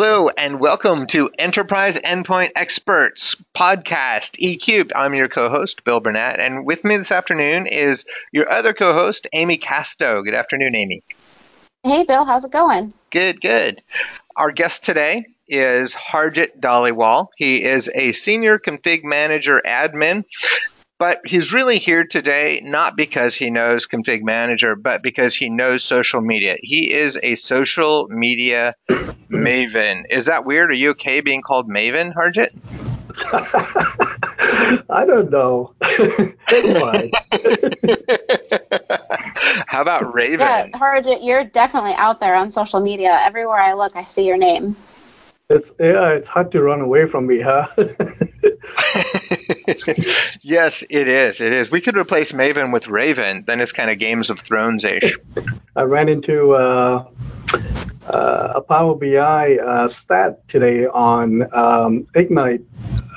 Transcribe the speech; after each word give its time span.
Hello, 0.00 0.28
and 0.28 0.60
welcome 0.60 1.08
to 1.08 1.28
Enterprise 1.40 2.00
Endpoint 2.00 2.52
Experts 2.54 3.34
podcast, 3.52 4.38
eCubed. 4.38 4.92
I'm 4.94 5.12
your 5.12 5.28
co 5.28 5.48
host, 5.48 5.82
Bill 5.82 5.98
Burnett, 5.98 6.38
and 6.38 6.64
with 6.64 6.84
me 6.84 6.98
this 6.98 7.10
afternoon 7.10 7.66
is 7.66 8.06
your 8.30 8.48
other 8.48 8.72
co 8.74 8.92
host, 8.92 9.26
Amy 9.32 9.56
Casto. 9.56 10.22
Good 10.22 10.34
afternoon, 10.34 10.76
Amy. 10.76 11.02
Hey, 11.82 12.04
Bill, 12.04 12.24
how's 12.24 12.44
it 12.44 12.52
going? 12.52 12.92
Good, 13.10 13.40
good. 13.40 13.82
Our 14.36 14.52
guest 14.52 14.84
today 14.84 15.26
is 15.48 15.96
Harjit 15.96 16.60
Dhaliwal. 16.60 17.26
He 17.36 17.64
is 17.64 17.90
a 17.92 18.12
senior 18.12 18.60
config 18.60 19.02
manager 19.02 19.60
admin 19.66 20.22
but 20.98 21.20
he's 21.24 21.52
really 21.52 21.78
here 21.78 22.04
today 22.04 22.60
not 22.62 22.96
because 22.96 23.34
he 23.34 23.50
knows 23.50 23.86
Config 23.86 24.22
Manager, 24.22 24.74
but 24.74 25.02
because 25.02 25.34
he 25.34 25.48
knows 25.48 25.84
social 25.84 26.20
media. 26.20 26.56
He 26.60 26.92
is 26.92 27.18
a 27.22 27.36
social 27.36 28.08
media 28.08 28.74
maven. 29.30 30.04
Is 30.10 30.26
that 30.26 30.44
weird? 30.44 30.70
Are 30.70 30.74
you 30.74 30.90
okay 30.90 31.20
being 31.20 31.42
called 31.42 31.68
Maven, 31.68 32.12
Harjit? 32.12 32.50
I 34.90 35.04
don't 35.04 35.30
know. 35.30 35.74
How 39.66 39.82
about 39.82 40.14
Raven? 40.14 40.40
Yeah, 40.40 40.68
Harjit, 40.68 41.18
you're 41.22 41.44
definitely 41.44 41.94
out 41.94 42.20
there 42.20 42.34
on 42.34 42.50
social 42.50 42.80
media. 42.80 43.18
Everywhere 43.22 43.58
I 43.58 43.74
look, 43.74 43.96
I 43.96 44.04
see 44.04 44.24
your 44.24 44.36
name. 44.36 44.76
It's 45.50 45.74
yeah, 45.78 46.10
it's 46.10 46.28
hard 46.28 46.52
to 46.52 46.62
run 46.62 46.80
away 46.80 47.06
from 47.06 47.26
me, 47.26 47.40
huh? 47.40 47.68
yes, 50.42 50.84
it 50.88 51.08
is. 51.08 51.40
It 51.40 51.52
is. 51.52 51.70
We 51.70 51.80
could 51.80 51.96
replace 51.96 52.32
Maven 52.32 52.72
with 52.72 52.88
Raven. 52.88 53.44
Then 53.46 53.60
it's 53.60 53.72
kind 53.72 53.90
of 53.90 53.98
Games 53.98 54.30
of 54.30 54.40
Thrones 54.40 54.84
ish. 54.84 55.18
I 55.74 55.82
ran 55.82 56.08
into 56.08 56.52
uh, 56.54 57.06
uh, 58.06 58.52
a 58.56 58.60
Power 58.60 58.94
BI 58.94 59.58
uh, 59.58 59.88
stat 59.88 60.46
today 60.48 60.86
on 60.86 61.52
um, 61.54 62.06
Ignite 62.14 62.62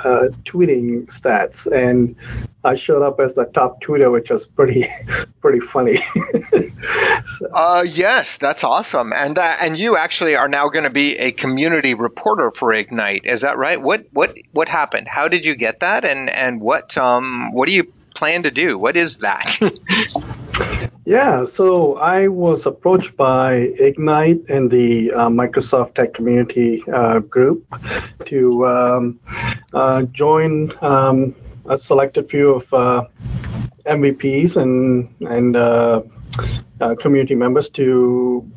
uh, 0.04 0.28
tweeting 0.46 1.06
stats, 1.08 1.72
and 1.72 2.16
I 2.64 2.76
showed 2.76 3.02
up 3.02 3.20
as 3.20 3.34
the 3.34 3.46
top 3.46 3.82
tweeter, 3.82 4.12
which 4.12 4.30
was 4.30 4.46
pretty 4.46 4.88
pretty 5.42 5.60
funny. 5.60 5.98
so. 7.26 7.50
uh, 7.54 7.84
yes, 7.88 8.38
that's 8.38 8.64
awesome, 8.64 9.12
and 9.14 9.38
uh, 9.38 9.56
and 9.62 9.78
you 9.78 9.98
actually 9.98 10.36
are 10.36 10.48
now 10.48 10.70
going 10.70 10.86
to 10.86 10.92
be 10.92 11.18
a 11.18 11.32
community 11.32 11.94
reporter 11.94 12.52
for 12.52 12.72
Ignite. 12.74 13.26
Is 13.26 13.42
that 13.42 13.58
right? 13.58 13.82
What 13.82 14.06
what 14.12 14.38
what 14.52 14.70
happened? 14.70 15.08
How 15.08 15.28
did 15.28 15.46
you 15.46 15.56
get 15.56 15.80
that, 15.80 16.06
and 16.06 16.30
and 16.30 16.62
what 16.62 16.98
um 16.98 17.52
what 17.54 17.68
do 17.68 17.74
you 17.74 17.92
plan 18.14 18.44
to 18.44 18.52
do? 18.52 18.78
What 18.78 18.96
is 18.96 19.18
that? 19.18 19.58
yeah, 21.06 21.46
so 21.46 21.98
I 21.98 22.28
was 22.28 22.66
approached 22.66 23.18
by 23.18 23.54
Ignite 23.54 24.50
and 24.50 24.70
the 24.70 25.14
uh, 25.14 25.30
Microsoft 25.30 25.96
Tech 25.96 26.14
Community 26.14 26.84
uh, 26.92 27.20
group 27.20 27.66
to 28.28 28.68
um, 28.68 29.20
uh, 29.74 30.04
join 30.04 30.74
um, 30.84 31.36
a 31.66 31.78
selected 31.78 32.30
few 32.30 32.56
of 32.56 32.74
uh, 32.74 33.06
MVPs 33.86 34.58
and 34.58 35.14
and 35.30 35.56
uh, 35.56 36.02
uh, 36.80 36.96
community 36.96 37.36
members 37.36 37.70
to 37.70 38.50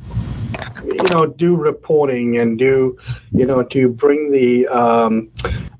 you 0.84 1.08
know 1.10 1.26
do 1.26 1.56
reporting 1.56 2.38
and 2.38 2.58
do 2.58 2.98
you 3.32 3.46
know 3.46 3.62
to 3.62 3.88
bring 3.88 4.30
the 4.30 4.66
um, 4.68 5.30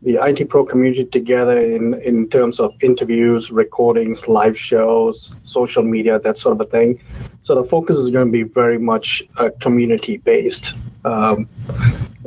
the 0.02 0.18
IT 0.22 0.48
pro 0.48 0.64
community 0.64 1.04
together 1.04 1.58
in 1.58 1.94
in 1.94 2.28
terms 2.28 2.60
of 2.60 2.74
interviews, 2.80 3.50
recordings, 3.50 4.28
live 4.28 4.58
shows, 4.58 5.34
social 5.44 5.82
media, 5.82 6.18
that 6.18 6.38
sort 6.38 6.60
of 6.60 6.66
a 6.66 6.70
thing. 6.70 7.00
So 7.42 7.54
the 7.54 7.64
focus 7.64 7.96
is 7.96 8.10
going 8.10 8.26
to 8.26 8.32
be 8.32 8.42
very 8.42 8.78
much 8.78 9.22
uh, 9.36 9.50
community 9.60 10.18
based 10.18 10.74
um, 11.04 11.48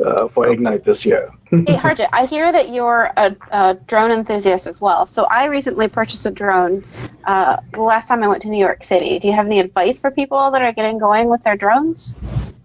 uh, 0.03 0.27
for 0.27 0.47
Ignite 0.47 0.83
this 0.83 1.05
year. 1.05 1.31
Hey 1.49 1.75
Harjit, 1.75 2.09
I 2.13 2.25
hear 2.25 2.51
that 2.51 2.69
you're 2.69 3.11
a, 3.17 3.35
a, 3.51 3.73
drone 3.87 4.11
enthusiast 4.11 4.67
as 4.67 4.81
well. 4.81 5.07
So 5.07 5.25
I 5.25 5.45
recently 5.45 5.87
purchased 5.87 6.25
a 6.25 6.31
drone 6.31 6.83
uh, 7.25 7.57
the 7.73 7.81
last 7.81 8.07
time 8.07 8.23
I 8.23 8.27
went 8.27 8.41
to 8.43 8.49
New 8.49 8.59
York 8.59 8.83
City. 8.83 9.19
Do 9.19 9.27
you 9.27 9.33
have 9.33 9.45
any 9.45 9.59
advice 9.59 9.99
for 9.99 10.11
people 10.11 10.51
that 10.51 10.61
are 10.61 10.73
getting 10.73 10.97
going 10.97 11.29
with 11.29 11.43
their 11.43 11.55
drones? 11.55 12.15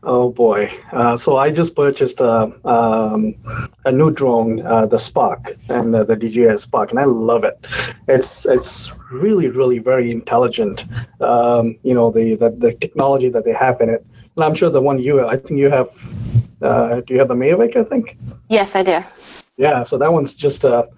Oh 0.05 0.31
boy! 0.31 0.69
Uh, 0.91 1.17
so 1.17 1.37
I 1.37 1.53
just 1.53 1.77
purchased 1.77 2.19
a 2.21 2.53
um, 2.65 3.37
a 3.85 3.93
new 3.93 4.11
drone, 4.11 4.61
uh, 4.67 4.87
the 4.87 4.99
Spark, 4.99 5.55
and 5.69 5.95
uh, 5.95 6.03
the 6.03 6.17
DJI 6.17 6.59
Spark, 6.59 6.91
and 6.91 6.99
I 6.99 7.05
love 7.05 7.45
it. 7.45 7.65
It's 8.09 8.45
it's 8.45 8.93
really 9.13 9.47
really 9.47 9.79
very 9.79 10.11
intelligent. 10.11 10.87
Um, 11.21 11.79
you 11.85 11.95
know 11.95 12.11
the, 12.11 12.35
the 12.35 12.51
the 12.51 12.75
technology 12.75 13.29
that 13.29 13.45
they 13.45 13.53
have 13.53 13.81
in 13.81 13.91
it, 13.91 14.05
and 14.35 14.45
I'm 14.45 14.57
sure 14.57 14.71
the 14.71 14.83
one 14.83 14.99
you 14.99 15.25
I 15.25 15.37
think 15.37 15.61
you 15.61 15.71
have. 15.71 15.89
Uh, 16.63 17.01
do 17.01 17.15
you 17.15 17.19
have 17.19 17.29
the 17.29 17.35
Mavic? 17.35 17.77
I 17.77 17.85
think. 17.85 18.17
Yes, 18.49 18.77
I 18.77 18.83
do. 18.83 19.03
Yeah, 19.57 19.85
so 19.85 19.99
that 19.99 20.13
one's 20.13 20.35
just 20.35 20.65
a 20.65 20.89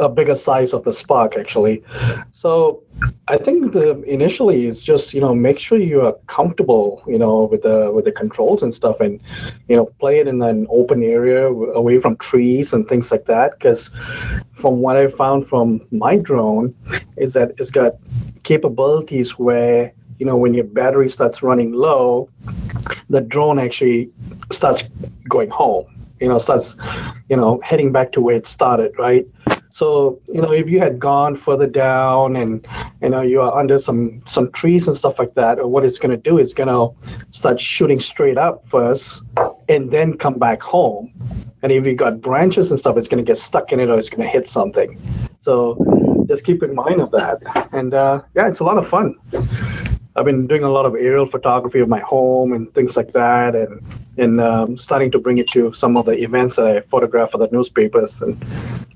a 0.00 0.08
bigger 0.08 0.34
size 0.34 0.72
of 0.72 0.82
the 0.84 0.92
Spark 0.92 1.36
actually. 1.36 1.84
So 2.32 2.82
I 3.28 3.36
think 3.36 3.72
the 3.72 4.02
initially 4.02 4.66
is 4.66 4.82
just 4.82 5.12
you 5.12 5.20
know 5.20 5.34
make 5.34 5.58
sure 5.58 5.78
you 5.78 6.00
are 6.00 6.14
comfortable 6.26 7.02
you 7.06 7.18
know 7.18 7.44
with 7.44 7.62
the 7.62 7.92
with 7.92 8.06
the 8.06 8.12
controls 8.12 8.62
and 8.62 8.74
stuff 8.74 9.00
and 9.00 9.20
you 9.68 9.76
know 9.76 9.86
play 10.00 10.18
it 10.18 10.26
in 10.26 10.40
an 10.42 10.66
open 10.70 11.02
area 11.02 11.46
away 11.46 12.00
from 12.00 12.16
trees 12.16 12.72
and 12.72 12.88
things 12.88 13.10
like 13.10 13.26
that 13.26 13.58
because 13.58 13.90
from 14.52 14.80
what 14.80 14.96
I 14.96 15.06
found 15.08 15.46
from 15.46 15.86
my 15.90 16.16
drone 16.16 16.74
is 17.18 17.34
that 17.34 17.52
it's 17.58 17.70
got 17.70 17.92
capabilities 18.42 19.38
where 19.38 19.92
you 20.18 20.24
know 20.24 20.36
when 20.36 20.54
your 20.54 20.64
battery 20.64 21.10
starts 21.10 21.42
running 21.42 21.72
low 21.72 22.28
the 23.10 23.20
drone 23.20 23.58
actually 23.58 24.10
starts 24.52 24.88
going 25.28 25.50
home 25.50 25.86
you 26.20 26.28
know 26.28 26.38
starts 26.38 26.76
you 27.28 27.36
know 27.36 27.60
heading 27.62 27.92
back 27.92 28.12
to 28.12 28.20
where 28.20 28.36
it 28.36 28.46
started 28.46 28.92
right 28.98 29.26
so 29.70 30.20
you 30.26 30.42
know, 30.42 30.52
if 30.52 30.68
you 30.68 30.80
had 30.80 30.98
gone 30.98 31.36
further 31.36 31.66
down 31.66 32.36
and 32.36 32.66
you 33.00 33.08
know 33.08 33.22
you 33.22 33.40
are 33.40 33.56
under 33.56 33.78
some 33.78 34.22
some 34.26 34.50
trees 34.52 34.88
and 34.88 34.96
stuff 34.96 35.18
like 35.18 35.34
that, 35.34 35.58
or 35.58 35.68
what 35.68 35.84
it's 35.84 35.98
going 35.98 36.10
to 36.10 36.16
do 36.16 36.38
is 36.38 36.52
going 36.52 36.68
to 36.68 36.90
start 37.30 37.60
shooting 37.60 38.00
straight 38.00 38.36
up 38.36 38.66
first, 38.66 39.22
and 39.68 39.90
then 39.90 40.18
come 40.18 40.38
back 40.38 40.60
home. 40.60 41.12
And 41.62 41.70
if 41.70 41.86
you 41.86 41.94
got 41.94 42.20
branches 42.20 42.70
and 42.70 42.80
stuff, 42.80 42.96
it's 42.96 43.06
going 43.08 43.24
to 43.24 43.28
get 43.28 43.38
stuck 43.38 43.70
in 43.70 43.80
it 43.80 43.88
or 43.88 43.98
it's 43.98 44.08
going 44.08 44.22
to 44.22 44.28
hit 44.28 44.48
something. 44.48 44.98
So 45.40 45.76
just 46.26 46.44
keep 46.44 46.62
in 46.62 46.74
mind 46.74 47.00
of 47.00 47.10
that. 47.12 47.68
And 47.72 47.94
uh, 47.94 48.22
yeah, 48.34 48.48
it's 48.48 48.60
a 48.60 48.64
lot 48.64 48.78
of 48.78 48.88
fun. 48.88 49.14
I've 50.16 50.24
been 50.24 50.46
doing 50.46 50.64
a 50.64 50.70
lot 50.70 50.86
of 50.86 50.94
aerial 50.94 51.26
photography 51.26 51.80
of 51.80 51.88
my 51.88 52.00
home 52.00 52.52
and 52.52 52.72
things 52.74 52.96
like 52.96 53.12
that, 53.12 53.54
and 53.54 53.80
and 54.16 54.40
um, 54.40 54.78
starting 54.78 55.10
to 55.12 55.18
bring 55.18 55.38
it 55.38 55.48
to 55.48 55.72
some 55.72 55.96
of 55.96 56.06
the 56.06 56.12
events 56.12 56.56
that 56.56 56.66
I 56.66 56.80
photograph 56.80 57.30
for 57.30 57.38
the 57.38 57.48
newspapers. 57.50 58.20
And 58.22 58.40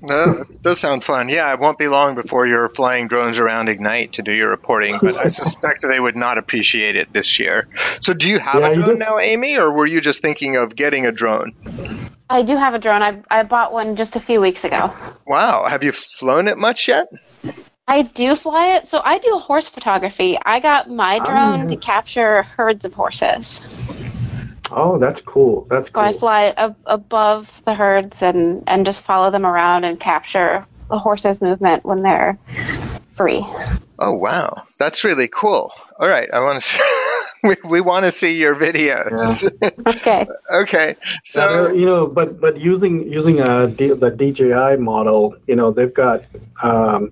that 0.01 0.61
does 0.61 0.79
sound 0.79 1.03
fun. 1.03 1.29
Yeah, 1.29 1.53
it 1.53 1.59
won't 1.59 1.77
be 1.77 1.87
long 1.87 2.15
before 2.15 2.45
you're 2.45 2.69
flying 2.69 3.07
drones 3.07 3.37
around 3.37 3.69
Ignite 3.69 4.13
to 4.13 4.21
do 4.21 4.31
your 4.31 4.49
reporting, 4.49 4.97
but 5.01 5.17
I 5.17 5.31
suspect 5.33 5.81
they 5.81 5.99
would 5.99 6.15
not 6.15 6.37
appreciate 6.37 6.95
it 6.95 7.11
this 7.13 7.39
year. 7.39 7.67
So, 8.01 8.13
do 8.13 8.29
you 8.29 8.39
have 8.39 8.61
yeah, 8.61 8.69
a 8.69 8.75
drone 8.75 8.87
just, 8.87 8.99
now, 8.99 9.19
Amy, 9.19 9.57
or 9.57 9.71
were 9.71 9.87
you 9.87 10.01
just 10.01 10.21
thinking 10.21 10.57
of 10.57 10.75
getting 10.75 11.05
a 11.05 11.11
drone? 11.11 11.53
I 12.29 12.41
do 12.41 12.57
have 12.57 12.73
a 12.73 12.79
drone. 12.79 13.03
I 13.03 13.21
I 13.29 13.43
bought 13.43 13.71
one 13.71 13.95
just 13.95 14.15
a 14.15 14.19
few 14.19 14.41
weeks 14.41 14.63
ago. 14.63 14.91
Wow, 15.27 15.65
have 15.67 15.83
you 15.83 15.91
flown 15.91 16.47
it 16.47 16.57
much 16.57 16.87
yet? 16.87 17.07
I 17.87 18.01
do 18.01 18.35
fly 18.35 18.77
it. 18.77 18.87
So 18.87 18.99
I 19.03 19.19
do 19.19 19.37
horse 19.37 19.69
photography. 19.69 20.37
I 20.43 20.59
got 20.59 20.89
my 20.89 21.19
oh, 21.21 21.25
drone 21.25 21.59
oh, 21.59 21.63
yes. 21.63 21.71
to 21.71 21.77
capture 21.77 22.43
herds 22.43 22.83
of 22.83 22.95
horses. 22.95 23.63
Oh, 24.75 24.99
that's 24.99 25.21
cool. 25.21 25.67
That's 25.69 25.89
cool. 25.89 26.03
So 26.03 26.09
I 26.09 26.11
fly 26.11 26.53
ab- 26.57 26.75
above 26.85 27.61
the 27.65 27.73
herds 27.73 28.21
and, 28.21 28.63
and 28.67 28.85
just 28.85 29.01
follow 29.01 29.31
them 29.31 29.45
around 29.45 29.85
and 29.85 29.97
capture 29.99 30.67
the 30.89 30.99
horses' 30.99 31.41
movement 31.41 31.85
when 31.85 32.01
they're 32.01 32.37
free. 33.13 33.45
Oh 33.97 34.13
wow, 34.13 34.63
that's 34.77 35.05
really 35.05 35.29
cool. 35.29 35.71
All 35.97 36.09
right, 36.09 36.29
I 36.31 36.41
want 36.41 36.61
to. 36.61 36.83
See, 37.45 37.55
we 37.63 37.69
we 37.69 37.81
want 37.81 38.05
to 38.05 38.11
see 38.11 38.39
your 38.39 38.55
videos. 38.55 39.49
Yeah. 39.61 39.69
okay. 39.87 40.27
okay. 40.53 40.95
So 41.23 41.71
you 41.71 41.85
know, 41.85 42.07
but 42.07 42.39
but 42.39 42.59
using 42.59 43.11
using 43.11 43.39
a 43.39 43.67
D, 43.67 43.89
the 43.89 44.11
DJI 44.11 44.81
model, 44.81 45.35
you 45.47 45.55
know, 45.55 45.71
they've 45.71 45.93
got 45.93 46.23
um, 46.61 47.11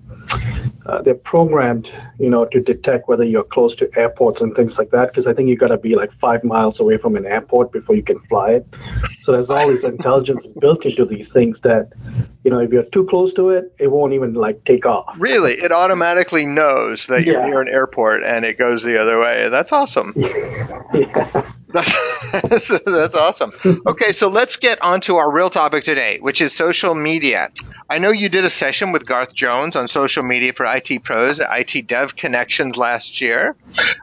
uh, 0.86 1.00
they're 1.02 1.14
programmed, 1.14 1.90
you 2.18 2.28
know, 2.28 2.44
to 2.44 2.60
detect 2.60 3.08
whether 3.08 3.24
you're 3.24 3.44
close 3.44 3.74
to 3.76 3.90
airports 3.96 4.40
and 4.42 4.54
things 4.54 4.78
like 4.78 4.90
that. 4.90 5.08
Because 5.08 5.26
I 5.26 5.32
think 5.32 5.48
you 5.48 5.56
got 5.56 5.68
to 5.68 5.78
be 5.78 5.94
like 5.94 6.12
five 6.18 6.44
miles 6.44 6.80
away 6.80 6.98
from 6.98 7.16
an 7.16 7.24
airport 7.24 7.72
before 7.72 7.96
you 7.96 8.02
can 8.02 8.20
fly 8.20 8.52
it. 8.52 8.66
So 9.22 9.32
there's 9.32 9.50
all 9.50 9.68
this 9.68 9.84
intelligence 9.94 10.46
built 10.60 10.84
into 10.84 11.06
these 11.06 11.28
things 11.28 11.60
that, 11.62 11.92
you 12.44 12.50
know, 12.50 12.58
if 12.58 12.70
you're 12.70 12.84
too 12.84 13.06
close 13.06 13.32
to 13.34 13.48
it, 13.48 13.74
it 13.78 13.90
won't 13.90 14.12
even 14.12 14.34
like 14.34 14.64
take 14.64 14.84
off. 14.84 15.16
Really, 15.18 15.52
it 15.52 15.72
automatically 15.72 16.44
knows 16.44 17.06
that 17.06 17.24
you're 17.24 17.40
yeah. 17.40 17.46
near 17.46 17.62
an 17.62 17.68
airport 17.68 18.22
and 18.24 18.44
it 18.44 18.58
goes 18.58 18.82
the 18.82 19.00
other 19.00 19.18
way. 19.18 19.48
That's 19.48 19.72
awesome. 19.72 20.12
yeah. 20.16 21.50
That's, 21.68 21.92
That's 22.86 23.14
awesome. 23.14 23.52
Okay, 23.86 24.12
so 24.12 24.28
let's 24.28 24.56
get 24.56 24.82
on 24.82 25.00
to 25.02 25.16
our 25.16 25.32
real 25.32 25.50
topic 25.50 25.84
today, 25.84 26.18
which 26.20 26.40
is 26.40 26.54
social 26.54 26.94
media. 26.94 27.50
I 27.88 27.98
know 27.98 28.10
you 28.10 28.28
did 28.28 28.44
a 28.44 28.50
session 28.50 28.92
with 28.92 29.04
Garth 29.06 29.34
Jones 29.34 29.76
on 29.76 29.88
social 29.88 30.22
media 30.22 30.52
for 30.52 30.64
IT 30.66 31.04
pros 31.04 31.38
at 31.40 31.48
IT 31.52 31.86
Dev 31.86 32.16
Connections 32.16 32.76
last 32.76 33.20
year. 33.20 33.54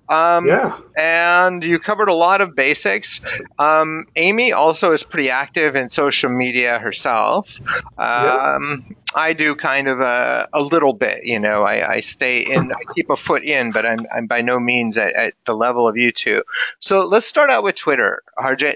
Um, 0.07 0.45
Yeah. 0.45 0.69
And 0.97 1.63
you 1.63 1.79
covered 1.79 2.07
a 2.09 2.13
lot 2.13 2.41
of 2.41 2.55
basics. 2.55 3.21
Um, 3.57 4.05
Amy 4.15 4.51
also 4.51 4.91
is 4.91 5.03
pretty 5.03 5.29
active 5.31 5.75
in 5.75 5.89
social 5.89 6.29
media 6.29 6.77
herself. 6.79 7.59
Um, 7.97 8.95
I 9.13 9.33
do 9.33 9.55
kind 9.55 9.87
of 9.87 9.99
a, 9.99 10.47
a 10.53 10.61
little 10.61 10.93
bit, 10.93 11.25
you 11.25 11.39
know. 11.39 11.63
I, 11.63 11.95
I 11.95 11.99
stay 12.01 12.41
in, 12.41 12.71
I 12.71 12.93
keep 12.93 13.09
a 13.09 13.17
foot 13.17 13.43
in, 13.43 13.71
but 13.71 13.85
I'm, 13.85 14.05
I'm 14.13 14.27
by 14.27 14.41
no 14.41 14.59
means 14.59 14.97
at, 14.97 15.13
at 15.13 15.33
the 15.45 15.53
level 15.53 15.87
of 15.87 15.97
you 15.97 16.11
two. 16.11 16.43
So 16.79 17.07
let's 17.07 17.25
start 17.25 17.49
out 17.49 17.63
with 17.63 17.75
Twitter, 17.75 18.20
Harjit. 18.37 18.75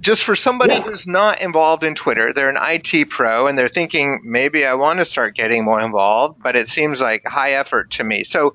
Just 0.00 0.24
for 0.24 0.34
somebody 0.36 0.74
Yeah. 0.74 0.80
who's 0.82 1.06
not 1.06 1.42
involved 1.42 1.84
in 1.84 1.94
Twitter, 1.94 2.32
they're 2.32 2.48
an 2.48 2.56
IT 2.58 3.04
pro 3.10 3.48
and 3.48 3.58
they're 3.58 3.68
thinking 3.68 4.20
maybe 4.24 4.64
I 4.64 4.74
want 4.74 5.00
to 5.00 5.04
start 5.04 5.34
getting 5.34 5.64
more 5.64 5.80
involved, 5.80 6.42
but 6.42 6.56
it 6.56 6.68
seems 6.68 7.00
like 7.00 7.26
high 7.26 7.52
effort 7.52 7.90
to 7.92 8.04
me. 8.04 8.24
So 8.24 8.54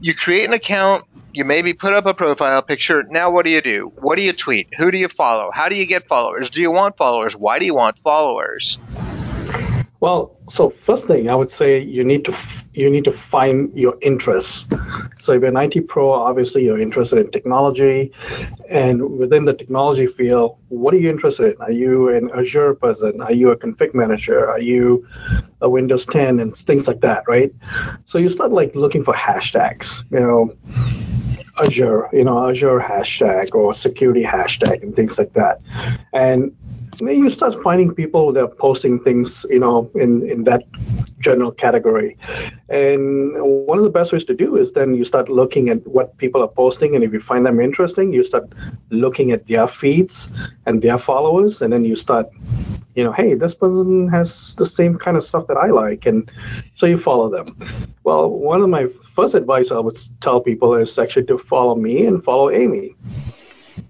you 0.00 0.14
create 0.14 0.44
an 0.44 0.52
account, 0.52 1.04
you 1.32 1.44
maybe 1.44 1.72
put 1.72 1.94
up 1.94 2.04
a 2.04 2.12
profile 2.12 2.60
picture. 2.62 3.02
Now 3.08 3.30
what 3.30 3.46
do 3.46 3.50
you 3.50 3.62
do? 3.62 3.92
What 3.96 4.18
do 4.18 4.22
you 4.24 4.32
tweet? 4.34 4.68
Who 4.76 4.90
do 4.90 4.98
you 4.98 5.08
follow? 5.08 5.50
How 5.54 5.68
do 5.70 5.76
you 5.76 5.86
get 5.86 6.06
followers? 6.08 6.50
Do 6.50 6.60
you 6.60 6.70
want 6.70 6.98
followers? 6.98 7.34
Why 7.34 7.58
do 7.58 7.64
you 7.64 7.74
want 7.74 7.98
followers? 8.00 8.78
Well, 10.02 10.36
so 10.50 10.70
first 10.70 11.06
thing 11.06 11.30
I 11.30 11.36
would 11.36 11.52
say 11.52 11.78
you 11.78 12.02
need 12.02 12.24
to 12.24 12.34
you 12.74 12.90
need 12.90 13.04
to 13.04 13.12
find 13.12 13.72
your 13.72 13.96
interests. 14.02 14.66
So 15.20 15.30
if 15.30 15.42
you're 15.42 15.56
an 15.56 15.56
IT 15.56 15.86
pro, 15.86 16.10
obviously 16.10 16.64
you're 16.64 16.80
interested 16.80 17.24
in 17.24 17.30
technology, 17.30 18.10
and 18.68 19.16
within 19.16 19.44
the 19.44 19.54
technology 19.54 20.08
field, 20.08 20.58
what 20.70 20.92
are 20.92 20.98
you 20.98 21.08
interested 21.08 21.54
in? 21.54 21.62
Are 21.62 21.70
you 21.70 22.08
an 22.08 22.32
Azure 22.34 22.74
person? 22.74 23.20
Are 23.20 23.30
you 23.32 23.50
a 23.50 23.56
config 23.56 23.94
manager? 23.94 24.50
Are 24.50 24.58
you 24.58 25.06
a 25.60 25.70
Windows 25.70 26.04
10 26.06 26.40
and 26.40 26.56
things 26.56 26.88
like 26.88 27.00
that, 27.02 27.22
right? 27.28 27.54
So 28.04 28.18
you 28.18 28.28
start 28.28 28.50
like 28.50 28.74
looking 28.74 29.04
for 29.04 29.14
hashtags, 29.14 30.02
you 30.10 30.18
know, 30.18 30.52
Azure, 31.60 32.08
you 32.12 32.24
know, 32.24 32.48
Azure 32.48 32.80
hashtag 32.80 33.54
or 33.54 33.74
security 33.74 34.22
hashtag 34.22 34.82
and 34.82 34.94
things 34.94 35.18
like 35.18 35.32
that, 35.34 35.60
and 36.12 36.54
then 36.98 37.18
you 37.18 37.30
start 37.30 37.60
finding 37.62 37.94
people 37.94 38.32
that 38.32 38.42
are 38.42 38.48
posting 38.48 39.00
things, 39.00 39.46
you 39.48 39.58
know, 39.58 39.90
in, 39.94 40.28
in 40.28 40.44
that 40.44 40.64
general 41.20 41.50
category. 41.50 42.16
And 42.68 43.32
one 43.42 43.78
of 43.78 43.84
the 43.84 43.90
best 43.90 44.12
ways 44.12 44.24
to 44.26 44.34
do 44.34 44.56
is 44.56 44.72
then 44.72 44.94
you 44.94 45.04
start 45.04 45.28
looking 45.28 45.68
at 45.68 45.86
what 45.86 46.16
people 46.18 46.42
are 46.42 46.48
posting. 46.48 46.94
And 46.94 47.02
if 47.02 47.12
you 47.12 47.20
find 47.20 47.46
them 47.46 47.60
interesting, 47.60 48.12
you 48.12 48.24
start 48.24 48.52
looking 48.90 49.32
at 49.32 49.46
their 49.46 49.66
feeds 49.68 50.30
and 50.66 50.82
their 50.82 50.98
followers. 50.98 51.62
And 51.62 51.72
then 51.72 51.84
you 51.84 51.96
start, 51.96 52.26
you 52.94 53.04
know, 53.04 53.12
hey, 53.12 53.34
this 53.34 53.54
person 53.54 54.08
has 54.08 54.54
the 54.56 54.66
same 54.66 54.98
kind 54.98 55.16
of 55.16 55.24
stuff 55.24 55.46
that 55.46 55.56
I 55.56 55.68
like. 55.68 56.06
And 56.06 56.30
so 56.76 56.86
you 56.86 56.98
follow 56.98 57.28
them. 57.30 57.56
Well, 58.04 58.28
one 58.30 58.62
of 58.62 58.68
my 58.68 58.86
first 59.14 59.34
advice 59.34 59.70
I 59.70 59.78
would 59.78 59.98
tell 60.20 60.40
people 60.40 60.74
is 60.74 60.98
actually 60.98 61.26
to 61.26 61.38
follow 61.38 61.74
me 61.74 62.04
and 62.06 62.22
follow 62.24 62.50
Amy. 62.50 62.96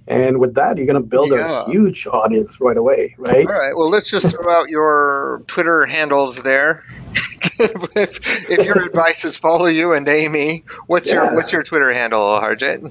And 0.06 0.38
with 0.38 0.54
that, 0.54 0.76
you're 0.76 0.86
going 0.86 1.00
to 1.02 1.08
build 1.08 1.30
Yeah. 1.30 1.62
a 1.62 1.70
huge 1.70 2.06
audience 2.06 2.60
right 2.60 2.76
away, 2.76 3.14
right? 3.18 3.46
All 3.46 3.52
right. 3.52 3.74
Well, 3.76 3.88
let's 3.88 4.10
just 4.10 4.28
throw 4.30 4.50
out 4.52 4.68
your 4.68 5.42
Twitter 5.46 5.86
handles 5.86 6.42
there. 6.42 6.84
if, 7.60 8.50
if 8.50 8.64
your 8.66 8.82
advice 8.86 9.24
is 9.24 9.36
follow 9.36 9.66
you 9.66 9.92
and 9.94 10.06
Amy, 10.08 10.64
what's 10.86 11.10
your 11.10 11.34
what's 11.34 11.52
your 11.52 11.62
Twitter 11.62 11.92
handle, 11.92 12.20
Harjit? 12.20 12.90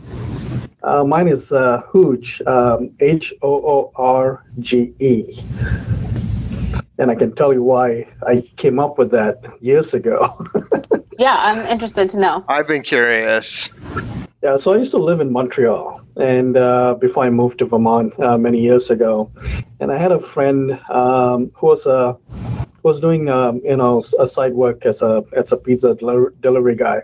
Uh, 0.84 1.04
mine 1.04 1.28
is 1.28 1.52
uh, 1.52 1.82
Hoorge, 1.88 2.42
um, 2.48 2.90
H 3.00 3.34
O 3.42 3.54
O 3.54 3.92
R 3.96 4.44
G 4.60 4.94
E. 5.00 5.38
And 6.98 7.10
I 7.12 7.16
can 7.16 7.36
tell 7.36 7.54
you 7.54 7.64
why 7.64 8.08
I 8.26 8.42
came 8.58 8.80
up 8.80 8.98
with 8.98 9.12
that 9.12 9.44
years 9.60 9.94
ago. 9.94 10.46
Yeah, 11.22 11.36
I'm 11.38 11.68
interested 11.68 12.10
to 12.10 12.20
know. 12.20 12.44
I've 12.50 12.68
been 12.68 12.82
curious. 12.82 13.70
Yeah, 14.42 14.58
so 14.58 14.74
I 14.74 14.78
used 14.78 14.90
to 14.90 14.98
live 14.98 15.20
in 15.20 15.32
Montreal, 15.32 16.02
and 16.16 16.58
uh, 16.58 16.96
before 16.96 17.26
I 17.26 17.30
moved 17.30 17.60
to 17.60 17.66
Vermont 17.66 18.20
uh, 18.20 18.40
many 18.40 18.60
years 18.60 18.90
ago, 18.90 19.30
and 19.80 19.92
I 19.92 20.00
had 20.00 20.12
a 20.12 20.20
friend 20.20 20.80
um, 20.90 21.52
who 21.54 21.68
was 21.68 21.86
a 21.86 22.18
who 22.82 22.90
was 22.90 23.00
doing 23.00 23.30
um, 23.30 23.62
you 23.64 23.78
know 23.78 24.02
a 24.18 24.28
side 24.28 24.56
work 24.56 24.84
as 24.84 25.04
a 25.04 25.24
as 25.34 25.52
a 25.52 25.58
pizza 25.58 25.94
deli- 25.94 26.34
delivery 26.40 26.76
guy, 26.76 27.04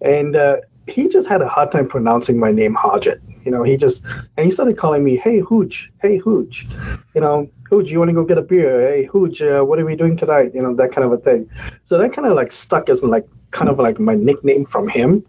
and 0.00 0.34
uh, 0.34 0.56
he 0.88 1.06
just 1.06 1.28
had 1.28 1.40
a 1.40 1.46
hard 1.46 1.70
time 1.70 1.86
pronouncing 1.86 2.40
my 2.40 2.50
name 2.50 2.74
Harjit. 2.74 3.20
You 3.44 3.52
know, 3.52 3.62
he 3.62 3.76
just 3.76 4.04
and 4.36 4.44
he 4.44 4.50
started 4.50 4.76
calling 4.76 5.04
me, 5.04 5.16
"Hey 5.16 5.38
Hooch, 5.38 5.92
hey 6.02 6.16
Hooch," 6.16 6.66
you 7.14 7.20
know, 7.20 7.48
Hooch, 7.70 7.90
you 7.90 7.98
want 7.98 8.08
to 8.08 8.14
go 8.14 8.24
get 8.24 8.38
a 8.38 8.42
beer? 8.42 8.88
Hey 8.88 9.04
Hooch, 9.04 9.40
uh, 9.42 9.62
what 9.62 9.78
are 9.78 9.84
we 9.84 9.96
doing 9.96 10.16
tonight? 10.16 10.52
You 10.54 10.62
know, 10.62 10.74
that 10.76 10.92
kind 10.92 11.04
of 11.04 11.12
a 11.12 11.18
thing. 11.18 11.48
So 11.86 11.96
that 11.98 12.12
kind 12.12 12.28
of 12.28 12.34
like 12.34 12.52
stuck 12.52 12.90
as 12.90 13.02
like 13.02 13.26
kind 13.52 13.70
of 13.70 13.78
like 13.78 13.98
my 13.98 14.14
nickname 14.14 14.66
from 14.66 14.88
him 14.88 15.24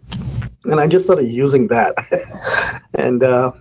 and 0.64 0.80
I 0.80 0.86
just 0.86 1.04
started 1.06 1.30
using 1.30 1.68
that. 1.68 1.94
and 2.94 3.22
uh, 3.22 3.52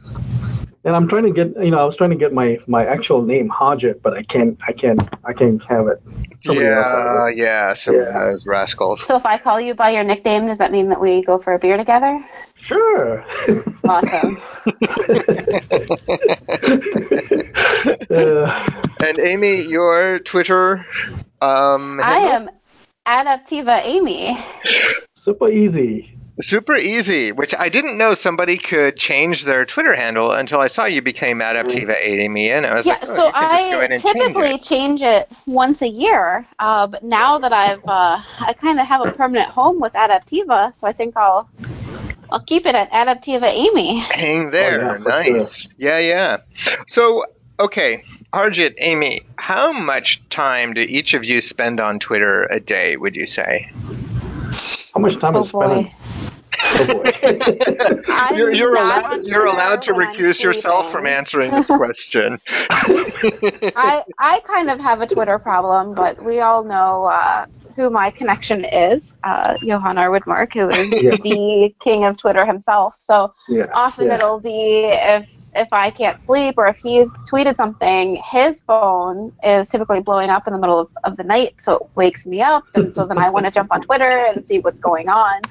and 0.83 0.95
I'm 0.95 1.07
trying 1.07 1.23
to 1.23 1.31
get 1.31 1.55
you 1.63 1.71
know 1.71 1.79
I 1.79 1.85
was 1.85 1.97
trying 1.97 2.09
to 2.11 2.15
get 2.15 2.33
my 2.33 2.59
my 2.67 2.85
actual 2.85 3.21
name 3.21 3.49
Harjit, 3.49 4.01
but 4.01 4.13
I 4.13 4.23
can't 4.23 4.57
I 4.67 4.73
can't 4.73 5.01
I 5.23 5.33
can't 5.33 5.63
have 5.65 5.87
it. 5.87 6.01
Somebody 6.37 6.67
else 6.67 6.87
yeah, 6.93 7.27
it. 7.29 7.37
yeah, 7.37 7.73
some 7.73 7.95
of 7.95 8.01
Yeah. 8.01 8.19
those 8.19 8.45
rascals. 8.45 9.05
So 9.05 9.15
if 9.15 9.25
I 9.25 9.37
call 9.37 9.59
you 9.59 9.73
by 9.73 9.91
your 9.91 10.03
nickname, 10.03 10.47
does 10.47 10.57
that 10.59 10.71
mean 10.71 10.89
that 10.89 10.99
we 10.99 11.23
go 11.23 11.37
for 11.37 11.53
a 11.53 11.59
beer 11.59 11.77
together? 11.77 12.23
Sure. 12.55 13.23
Awesome. 13.83 14.37
uh, 18.09 18.69
And 19.05 19.19
Amy, 19.19 19.61
your 19.61 20.19
Twitter. 20.19 20.85
Um, 21.41 21.99
I 22.01 22.17
am 22.17 22.49
Adaptiva 23.07 23.81
Amy. 23.85 24.37
super 25.15 25.49
easy. 25.49 26.13
super 26.41 26.75
easy. 26.75 27.31
Which 27.31 27.55
I 27.57 27.69
didn't 27.69 27.97
know 27.97 28.13
somebody 28.13 28.57
could 28.57 28.97
change 28.97 29.45
their 29.45 29.65
Twitter 29.65 29.95
handle 29.95 30.31
until 30.31 30.59
I 30.59 30.67
saw 30.67 30.85
you 30.85 31.01
became 31.01 31.39
Adaptiva 31.39 31.95
Amy, 31.99 32.51
and 32.51 32.65
I 32.65 32.73
was 32.75 32.85
Yeah, 32.85 32.93
like, 32.93 33.03
oh, 33.03 33.15
so 33.15 33.25
you 33.27 33.31
can 33.31 33.71
go 33.71 33.79
I 33.81 33.85
in 33.85 33.91
and 33.93 34.01
change 34.03 34.15
typically 34.17 34.53
it. 34.55 34.63
change 34.63 35.01
it 35.01 35.31
once 35.47 35.81
a 35.81 35.87
year. 35.87 36.45
Uh, 36.59 36.87
but 36.87 37.03
now 37.03 37.39
that 37.39 37.53
I've, 37.53 37.83
uh, 37.87 38.21
I 38.39 38.53
kind 38.59 38.79
of 38.79 38.85
have 38.85 39.05
a 39.07 39.11
permanent 39.13 39.49
home 39.49 39.79
with 39.79 39.93
Adaptiva, 39.93 40.75
so 40.75 40.85
I 40.87 40.91
think 40.93 41.15
I'll, 41.17 41.49
I'll 42.29 42.41
keep 42.41 42.65
it 42.65 42.75
at 42.75 42.91
Adaptiva 42.91 43.45
Amy. 43.47 43.99
hang 44.01 44.51
there. 44.51 44.81
Oh, 44.81 44.83
yeah, 44.83 44.97
for 44.97 45.09
nice. 45.09 45.73
Yeah, 45.77 45.99
yeah. 45.99 46.37
So, 46.87 47.23
okay, 47.59 48.03
Arjit, 48.33 48.75
Amy, 48.79 49.21
how 49.37 49.71
much 49.73 50.27
time 50.29 50.73
do 50.73 50.81
each 50.81 51.13
of 51.13 51.25
you 51.25 51.41
spend 51.41 51.79
on 51.79 51.99
Twitter 51.99 52.43
a 52.43 52.59
day? 52.59 52.97
Would 52.97 53.15
you 53.15 53.25
say? 53.25 53.71
How 54.93 54.99
much 55.01 55.19
time 55.19 55.35
Oh 55.35 55.41
is 55.41 55.49
spent 55.49 55.71
on 55.71 55.83
boy. 55.83 55.93
oh 56.63 56.87
boy. 56.87 58.01
I'm 58.09 58.35
You're, 58.35 58.53
you're 58.53 58.75
allowed. 58.75 59.25
You're 59.25 59.45
allowed 59.45 59.83
to 59.83 59.93
recuse 59.93 60.41
yourself 60.41 60.91
from 60.91 61.05
answering 61.05 61.51
this 61.51 61.67
question. 61.67 62.39
I 62.59 64.03
I 64.19 64.41
kind 64.45 64.69
of 64.69 64.79
have 64.79 65.01
a 65.01 65.07
Twitter 65.07 65.39
problem, 65.39 65.93
but 65.93 66.23
we 66.23 66.39
all 66.39 66.63
know 66.63 67.05
uh, 67.05 67.45
who 67.75 67.91
my 67.91 68.09
connection 68.09 68.65
is, 68.65 69.17
uh, 69.23 69.55
Johan 69.61 69.97
Arwidmark, 69.97 70.53
who 70.53 70.67
is 70.69 70.89
Yeah. 70.91 71.11
the 71.11 71.75
king 71.79 72.05
of 72.05 72.17
Twitter 72.17 72.43
himself. 72.45 72.95
So 72.99 73.33
yeah. 73.47 73.67
often 73.73 74.07
yeah. 74.07 74.15
it'll 74.15 74.39
be 74.39 74.85
if 74.85 75.29
if 75.57 75.73
I 75.73 75.89
can't 75.89 76.21
sleep 76.21 76.55
or 76.57 76.67
if 76.67 76.77
he's 76.77 77.15
tweeted 77.29 77.57
something, 77.57 78.21
his 78.29 78.61
phone 78.61 79.33
is 79.43 79.67
typically 79.67 79.99
blowing 79.99 80.29
up 80.29 80.47
in 80.47 80.53
the 80.53 80.59
middle 80.59 80.79
of, 80.79 80.89
of 81.03 81.17
the 81.17 81.23
night, 81.23 81.55
so 81.59 81.75
it 81.77 81.87
wakes 81.95 82.25
me 82.25 82.41
up, 82.41 82.63
and 82.75 82.93
so 82.93 83.05
then 83.05 83.17
I 83.17 83.29
want 83.29 83.45
to 83.45 83.51
jump 83.51 83.71
on 83.71 83.81
Twitter 83.81 84.09
and 84.09 84.45
see 84.45 84.59
what's 84.59 84.79
going 84.79 85.09
on. 85.09 85.41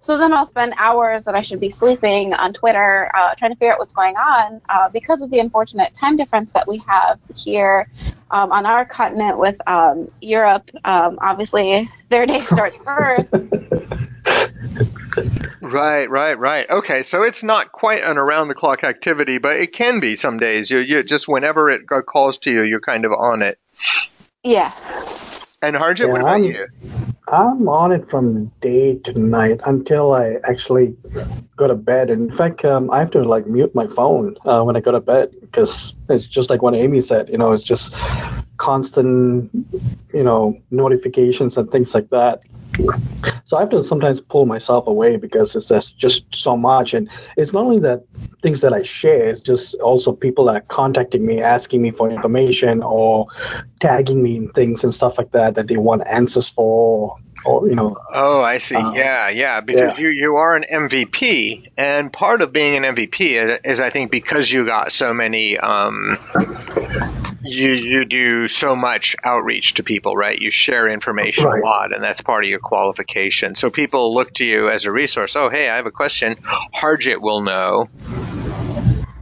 So 0.00 0.18
then 0.18 0.32
I'll 0.32 0.46
spend 0.46 0.74
hours 0.76 1.24
that 1.24 1.34
I 1.34 1.42
should 1.42 1.60
be 1.60 1.70
sleeping 1.70 2.34
on 2.34 2.52
Twitter 2.52 3.10
uh, 3.14 3.34
trying 3.36 3.52
to 3.52 3.56
figure 3.56 3.72
out 3.72 3.78
what's 3.78 3.94
going 3.94 4.16
on 4.16 4.60
uh, 4.68 4.88
because 4.88 5.22
of 5.22 5.30
the 5.30 5.38
unfortunate 5.38 5.94
time 5.94 6.16
difference 6.16 6.52
that 6.52 6.66
we 6.66 6.80
have 6.86 7.18
here 7.34 7.88
um, 8.30 8.50
on 8.52 8.66
our 8.66 8.84
continent 8.84 9.38
with 9.38 9.60
um, 9.68 10.08
Europe. 10.20 10.70
Um, 10.84 11.18
obviously, 11.20 11.88
their 12.08 12.26
day 12.26 12.40
starts 12.42 12.78
first. 12.84 13.34
Right, 15.72 16.08
right, 16.08 16.38
right. 16.38 16.68
Okay, 16.70 17.02
so 17.02 17.22
it's 17.22 17.42
not 17.42 17.72
quite 17.72 18.02
an 18.02 18.18
around 18.18 18.48
the 18.48 18.54
clock 18.54 18.84
activity, 18.84 19.38
but 19.38 19.56
it 19.56 19.72
can 19.72 20.00
be 20.00 20.14
some 20.16 20.38
days. 20.38 20.70
You, 20.70 20.78
you 20.78 21.02
just 21.02 21.26
whenever 21.28 21.68
it 21.70 21.86
calls 21.86 22.38
to 22.38 22.52
you, 22.52 22.62
you're 22.62 22.80
kind 22.80 23.04
of 23.04 23.12
on 23.12 23.42
it. 23.42 23.58
Yeah. 24.44 24.72
And 25.62 25.74
Harjit, 25.74 26.08
what 26.10 26.16
Yeah, 26.16 26.20
about 26.20 26.26
I'm- 26.26 26.44
you? 26.44 26.66
I'm 27.28 27.68
on 27.68 27.90
it 27.90 28.08
from 28.08 28.52
day 28.60 28.94
to 28.98 29.18
night 29.18 29.60
until 29.64 30.12
I 30.14 30.36
actually 30.44 30.96
go 31.56 31.66
to 31.66 31.74
bed. 31.74 32.08
In 32.08 32.30
fact, 32.30 32.64
um, 32.64 32.88
I 32.92 33.00
have 33.00 33.10
to 33.12 33.24
like 33.24 33.48
mute 33.48 33.74
my 33.74 33.88
phone 33.88 34.36
uh, 34.44 34.62
when 34.62 34.76
I 34.76 34.80
go 34.80 34.92
to 34.92 35.00
bed 35.00 35.32
because 35.40 35.92
it's 36.08 36.28
just 36.28 36.50
like 36.50 36.62
what 36.62 36.76
Amy 36.76 37.00
said. 37.00 37.28
You 37.28 37.38
know, 37.38 37.52
it's 37.52 37.64
just 37.64 37.92
constant, 38.58 39.50
you 40.14 40.22
know, 40.22 40.56
notifications 40.70 41.56
and 41.56 41.68
things 41.68 41.94
like 41.96 42.08
that. 42.10 42.42
So 43.46 43.56
I 43.56 43.60
have 43.60 43.70
to 43.70 43.82
sometimes 43.84 44.20
pull 44.20 44.44
myself 44.44 44.88
away 44.88 45.16
because 45.16 45.54
it's 45.54 45.68
just, 45.92 46.34
so 46.34 46.56
much. 46.56 46.94
And 46.94 47.08
it's 47.36 47.52
not 47.52 47.64
only 47.64 47.78
that 47.80 48.02
things 48.42 48.60
that 48.60 48.72
I 48.72 48.82
share, 48.82 49.26
it's 49.26 49.40
just 49.40 49.74
also 49.76 50.12
people 50.12 50.46
that 50.46 50.56
are 50.56 50.60
contacting 50.62 51.24
me, 51.24 51.40
asking 51.40 51.80
me 51.80 51.92
for 51.92 52.10
information 52.10 52.82
or 52.82 53.26
tagging 53.80 54.22
me 54.22 54.36
in 54.36 54.48
things 54.50 54.82
and 54.82 54.92
stuff 54.92 55.16
like 55.16 55.30
that 55.30 55.54
that 55.54 55.68
they 55.68 55.76
want 55.76 56.06
answers 56.06 56.48
for 56.48 57.16
or 57.46 57.68
you 57.68 57.74
know. 57.74 57.96
Oh, 58.12 58.42
I 58.42 58.58
see. 58.58 58.74
Uh, 58.74 58.92
yeah, 58.92 59.28
yeah. 59.28 59.60
Because 59.60 59.98
yeah. 59.98 60.04
you 60.04 60.08
you 60.08 60.36
are 60.36 60.56
an 60.56 60.64
MVP, 60.70 61.70
and 61.76 62.12
part 62.12 62.42
of 62.42 62.52
being 62.52 62.84
an 62.84 62.94
MVP 62.94 63.60
is, 63.64 63.80
I 63.80 63.90
think, 63.90 64.10
because 64.10 64.50
you 64.50 64.66
got 64.66 64.92
so 64.92 65.14
many. 65.14 65.56
Um, 65.58 66.18
you 67.42 67.70
you 67.70 68.04
do 68.04 68.48
so 68.48 68.74
much 68.76 69.16
outreach 69.22 69.74
to 69.74 69.82
people, 69.82 70.16
right? 70.16 70.38
You 70.38 70.50
share 70.50 70.88
information 70.88 71.44
right. 71.44 71.62
a 71.62 71.64
lot, 71.64 71.94
and 71.94 72.02
that's 72.02 72.20
part 72.20 72.44
of 72.44 72.50
your 72.50 72.60
qualification. 72.60 73.54
So 73.54 73.70
people 73.70 74.14
look 74.14 74.34
to 74.34 74.44
you 74.44 74.68
as 74.68 74.84
a 74.84 74.92
resource. 74.92 75.36
Oh, 75.36 75.48
hey, 75.48 75.68
I 75.68 75.76
have 75.76 75.86
a 75.86 75.92
question. 75.92 76.34
Harjit 76.74 77.20
will 77.20 77.40
know. 77.40 77.88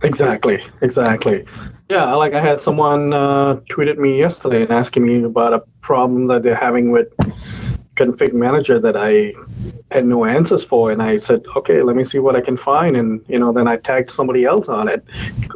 Exactly. 0.03 0.63
Exactly. 0.83 1.47
Yeah, 1.89 2.15
like 2.15 2.35
I 2.35 2.41
had 2.41 2.61
someone 2.61 3.13
uh, 3.13 3.61
tweeted 3.71 3.99
me 3.99 4.19
yesterday 4.19 4.63
and 4.63 4.71
asking 4.71 5.07
me 5.07 5.23
about 5.23 5.53
a 5.53 5.63
problem 5.81 6.29
that 6.29 6.43
they're 6.43 6.55
having 6.55 6.91
with 6.91 7.09
config 7.97 8.33
manager 8.33 8.81
that 8.81 8.97
I 8.97 9.35
had 9.91 10.07
no 10.07 10.25
answers 10.25 10.65
for, 10.65 10.91
and 10.91 11.01
I 11.03 11.17
said, 11.17 11.45
okay, 11.57 11.83
let 11.83 11.97
me 11.97 12.05
see 12.05 12.19
what 12.19 12.37
I 12.37 12.41
can 12.41 12.57
find, 12.57 12.97
and 12.97 13.25
you 13.29 13.39
know, 13.39 13.53
then 13.53 13.69
I 13.69 13.77
tagged 13.77 14.11
somebody 14.11 14.45
else 14.45 14.69
on 14.69 14.89
it, 14.89 15.05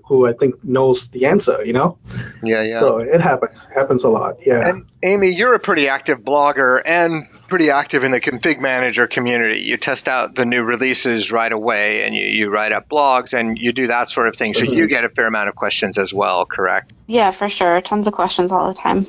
who 0.04 0.26
I 0.26 0.32
think 0.32 0.62
knows 0.64 1.08
the 1.10 1.26
answer. 1.26 1.64
You 1.64 1.72
know. 1.72 1.98
Yeah, 2.42 2.62
yeah. 2.62 2.80
So 2.80 2.98
it 2.98 3.20
happens. 3.20 3.58
Happens 3.74 4.04
a 4.04 4.08
lot. 4.08 4.36
Yeah. 4.44 4.68
And 4.68 4.86
Amy, 5.02 5.34
you're 5.34 5.54
a 5.54 5.60
pretty 5.60 5.88
active 5.88 6.20
blogger 6.20 6.80
and 6.84 7.24
pretty 7.48 7.70
active 7.70 8.04
in 8.04 8.10
the 8.10 8.20
config 8.20 8.60
manager 8.60 9.06
community. 9.06 9.60
You 9.60 9.76
test 9.76 10.08
out 10.08 10.34
the 10.34 10.44
new 10.44 10.62
releases 10.62 11.32
right 11.32 11.50
away, 11.50 12.04
and 12.04 12.14
you, 12.14 12.24
you 12.24 12.50
write 12.50 12.72
up 12.72 12.88
blogs, 12.88 13.32
and 13.32 13.58
you 13.58 13.72
do 13.72 13.88
that 13.88 14.10
sort 14.10 14.28
of 14.28 14.36
thing. 14.36 14.54
So 14.54 14.64
mm-hmm. 14.64 14.74
you 14.74 14.86
get 14.86 15.04
a 15.04 15.08
fair 15.08 15.26
amount 15.26 15.48
of 15.48 15.56
questions 15.56 15.98
as 15.98 16.14
well, 16.14 16.46
correct? 16.46 16.92
Yeah, 17.06 17.30
for 17.30 17.48
sure. 17.48 17.80
Tons 17.80 18.06
of 18.06 18.12
questions 18.12 18.52
all 18.52 18.68
the 18.68 18.74
time. 18.74 19.06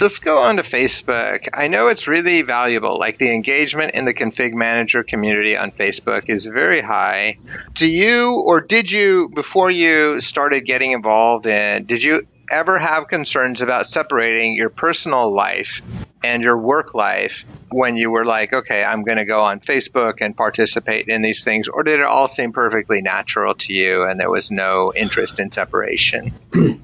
Let's 0.00 0.18
go 0.18 0.38
on 0.38 0.56
to 0.56 0.62
Facebook. 0.62 1.48
I 1.52 1.68
know 1.68 1.88
it's 1.88 2.06
really 2.08 2.42
valuable. 2.42 2.98
Like 2.98 3.18
the 3.18 3.34
engagement 3.34 3.94
in 3.94 4.04
the 4.04 4.14
config 4.14 4.54
manager 4.54 5.02
community 5.02 5.56
on 5.56 5.70
Facebook 5.70 6.28
is 6.28 6.46
very 6.46 6.80
high. 6.80 7.38
Do 7.72 7.88
you, 7.88 8.42
or 8.46 8.60
did 8.60 8.90
you, 8.90 9.30
before 9.34 9.70
you 9.70 10.20
started 10.20 10.66
getting 10.66 10.92
involved 10.92 11.46
in, 11.46 11.84
did 11.84 12.02
you 12.02 12.26
ever 12.50 12.78
have 12.78 13.08
concerns 13.08 13.60
about 13.60 13.86
separating 13.86 14.54
your 14.54 14.68
personal 14.68 15.34
life 15.34 15.82
and 16.22 16.42
your 16.42 16.56
work 16.56 16.94
life 16.94 17.44
when 17.70 17.96
you 17.96 18.10
were 18.10 18.24
like, 18.24 18.52
okay, 18.52 18.84
I'm 18.84 19.02
going 19.02 19.18
to 19.18 19.24
go 19.24 19.42
on 19.42 19.60
Facebook 19.60 20.18
and 20.20 20.36
participate 20.36 21.08
in 21.08 21.22
these 21.22 21.44
things? 21.44 21.68
Or 21.68 21.82
did 21.82 22.00
it 22.00 22.06
all 22.06 22.28
seem 22.28 22.52
perfectly 22.52 23.02
natural 23.02 23.54
to 23.54 23.72
you 23.72 24.04
and 24.04 24.18
there 24.18 24.30
was 24.30 24.50
no 24.50 24.92
interest 24.94 25.40
in 25.40 25.50
separation? 25.50 26.34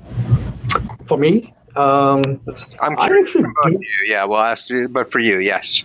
For 1.07 1.19
me, 1.19 1.55
um, 1.81 2.41
I'm 2.81 2.97
curious 2.97 3.35
about 3.35 3.53
do, 3.67 3.73
you. 3.73 4.13
Yeah, 4.13 4.25
well, 4.25 4.41
ask 4.41 4.69
you, 4.71 4.89
but 4.89 5.11
for 5.11 5.19
you, 5.19 5.39
yes. 5.39 5.85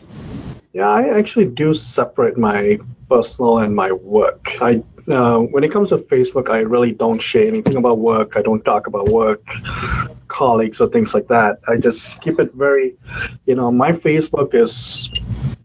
Yeah, 0.74 0.90
I 0.90 1.18
actually 1.18 1.46
do 1.46 1.74
separate 1.74 2.38
my 2.38 2.80
personal 3.10 3.60
and 3.60 3.76
my 3.76 3.92
work. 3.92 4.62
I 4.62 4.84
uh, 5.08 5.38
when 5.38 5.64
it 5.64 5.72
comes 5.72 5.90
to 5.90 5.98
Facebook, 5.98 6.50
I 6.50 6.60
really 6.62 6.92
don't 6.92 7.22
share 7.22 7.48
anything 7.48 7.76
about 7.76 8.00
work. 8.00 8.36
I 8.36 8.42
don't 8.42 8.64
talk 8.66 8.88
about 8.88 9.10
work, 9.10 9.44
colleagues, 10.28 10.82
or 10.82 10.88
things 10.88 11.14
like 11.14 11.28
that. 11.28 11.60
I 11.68 11.78
just 11.78 12.22
keep 12.22 12.40
it 12.40 12.54
very, 12.54 12.96
you 13.46 13.56
know, 13.56 13.72
my 13.72 13.92
Facebook 13.92 14.56
is 14.56 15.10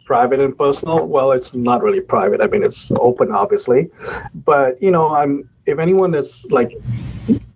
private 0.04 0.40
and 0.40 0.56
personal. 0.56 1.06
Well, 1.06 1.32
it's 1.32 1.54
not 1.54 1.82
really 1.82 2.00
private. 2.00 2.42
I 2.42 2.48
mean, 2.48 2.62
it's 2.62 2.92
open, 2.96 3.32
obviously, 3.32 3.90
but 4.34 4.80
you 4.82 4.90
know, 4.90 5.08
I'm 5.08 5.48
if 5.66 5.78
anyone 5.78 6.14
is 6.14 6.46
like 6.50 6.72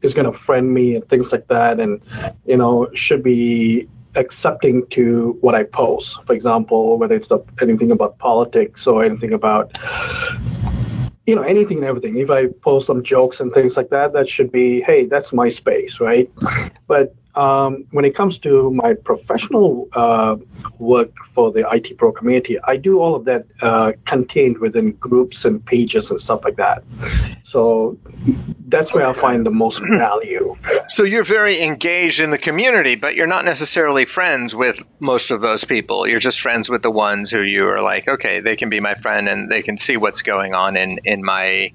is 0.05 0.15
going 0.15 0.31
to 0.31 0.33
friend 0.33 0.73
me 0.73 0.97
and 0.97 1.09
things 1.09 1.33
like 1.33 1.47
that, 1.49 1.81
and 1.81 2.01
you 2.47 2.57
know, 2.57 2.89
should 2.95 3.23
be 3.23 3.89
accepting 4.17 4.87
to 4.91 5.37
what 5.41 5.55
I 5.55 5.65
post. 5.65 6.19
For 6.27 6.35
example, 6.35 6.99
whether 6.99 7.15
it's 7.15 7.29
the, 7.29 7.41
anything 7.61 7.91
about 7.91 8.19
politics 8.19 8.87
or 8.87 9.05
anything 9.05 9.33
about 9.33 9.77
you 11.27 11.35
know 11.35 11.43
anything 11.43 11.79
and 11.79 11.87
everything 11.87 12.19
if 12.19 12.29
i 12.29 12.47
post 12.61 12.87
some 12.87 13.03
jokes 13.03 13.41
and 13.41 13.51
things 13.55 13.79
like 13.79 13.89
that 13.89 14.13
that 14.13 14.29
should 14.29 14.53
be 14.53 14.83
hey 14.83 15.07
that's 15.07 15.33
my 15.33 15.49
space 15.49 15.99
right 15.99 16.31
but 16.87 17.15
um, 17.37 17.85
when 17.91 18.05
it 18.05 18.15
comes 18.15 18.39
to 18.41 18.71
my 18.71 18.95
professional 18.95 19.89
uh, 19.93 20.37
work 20.79 21.13
for 21.27 21.51
the 21.51 21.69
IT 21.71 21.99
Pro 21.99 22.13
community, 22.13 22.59
I 22.63 22.77
do 22.77 23.01
all 23.01 23.15
of 23.15 23.25
that 23.25 23.47
uh, 23.61 23.93
contained 24.07 24.59
within 24.59 24.93
groups 24.93 25.45
and 25.45 25.65
pages 25.65 26.11
and 26.11 26.21
stuff 26.21 26.45
like 26.45 26.57
that. 26.57 26.85
So 27.45 27.99
that's 28.69 28.95
where 28.95 29.07
I 29.07 29.13
find 29.13 29.45
the 29.45 29.51
most 29.51 29.81
value. 29.99 30.57
So 30.91 31.03
you're 31.03 31.25
very 31.25 31.61
engaged 31.61 32.21
in 32.21 32.31
the 32.31 32.39
community, 32.39 32.95
but 32.95 33.17
you're 33.17 33.27
not 33.27 33.45
necessarily 33.45 34.05
friends 34.05 34.55
with 34.55 34.83
most 35.01 35.31
of 35.31 35.41
those 35.41 35.65
people. 35.65 36.07
You're 36.07 36.21
just 36.21 36.41
friends 36.41 36.71
with 36.71 36.83
the 36.83 36.91
ones 36.91 37.31
who 37.31 37.43
you 37.43 37.67
are 37.69 37.81
like, 37.81 38.09
okay, 38.09 38.41
they 38.41 38.57
can 38.57 38.71
be 38.71 38.81
my 38.81 38.95
friend 38.95 39.29
and 39.29 39.51
they 39.51 39.63
can 39.63 39.77
see 39.77 39.97
what's 39.97 40.23
going 40.23 40.55
on 40.55 40.77
in, 40.77 41.01
in 41.05 41.23
my 41.23 41.73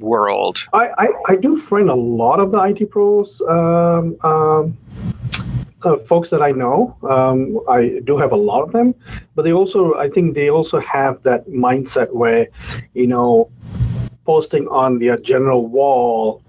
world? 0.00 0.66
I, 0.72 0.88
I, 0.98 1.08
I 1.28 1.36
do 1.36 1.56
friend 1.56 1.90
a 1.90 1.94
lot 1.94 2.40
of 2.40 2.52
the 2.52 2.60
IT 2.62 2.90
pros. 2.90 3.40
Um, 3.42 4.16
um, 4.22 4.76
uh, 5.82 5.96
folks 5.96 6.28
that 6.30 6.42
I 6.42 6.52
know, 6.52 6.96
um, 7.08 7.60
I 7.68 8.00
do 8.04 8.18
have 8.18 8.32
a 8.32 8.36
lot 8.36 8.62
of 8.62 8.72
them, 8.72 8.94
but 9.34 9.44
they 9.44 9.52
also, 9.52 9.94
I 9.94 10.10
think 10.10 10.34
they 10.34 10.50
also 10.50 10.78
have 10.80 11.22
that 11.22 11.48
mindset 11.48 12.12
where, 12.12 12.48
you 12.92 13.06
know, 13.06 13.50
posting 14.26 14.68
on 14.68 14.98
their 14.98 15.16
general 15.16 15.66
wall 15.66 16.42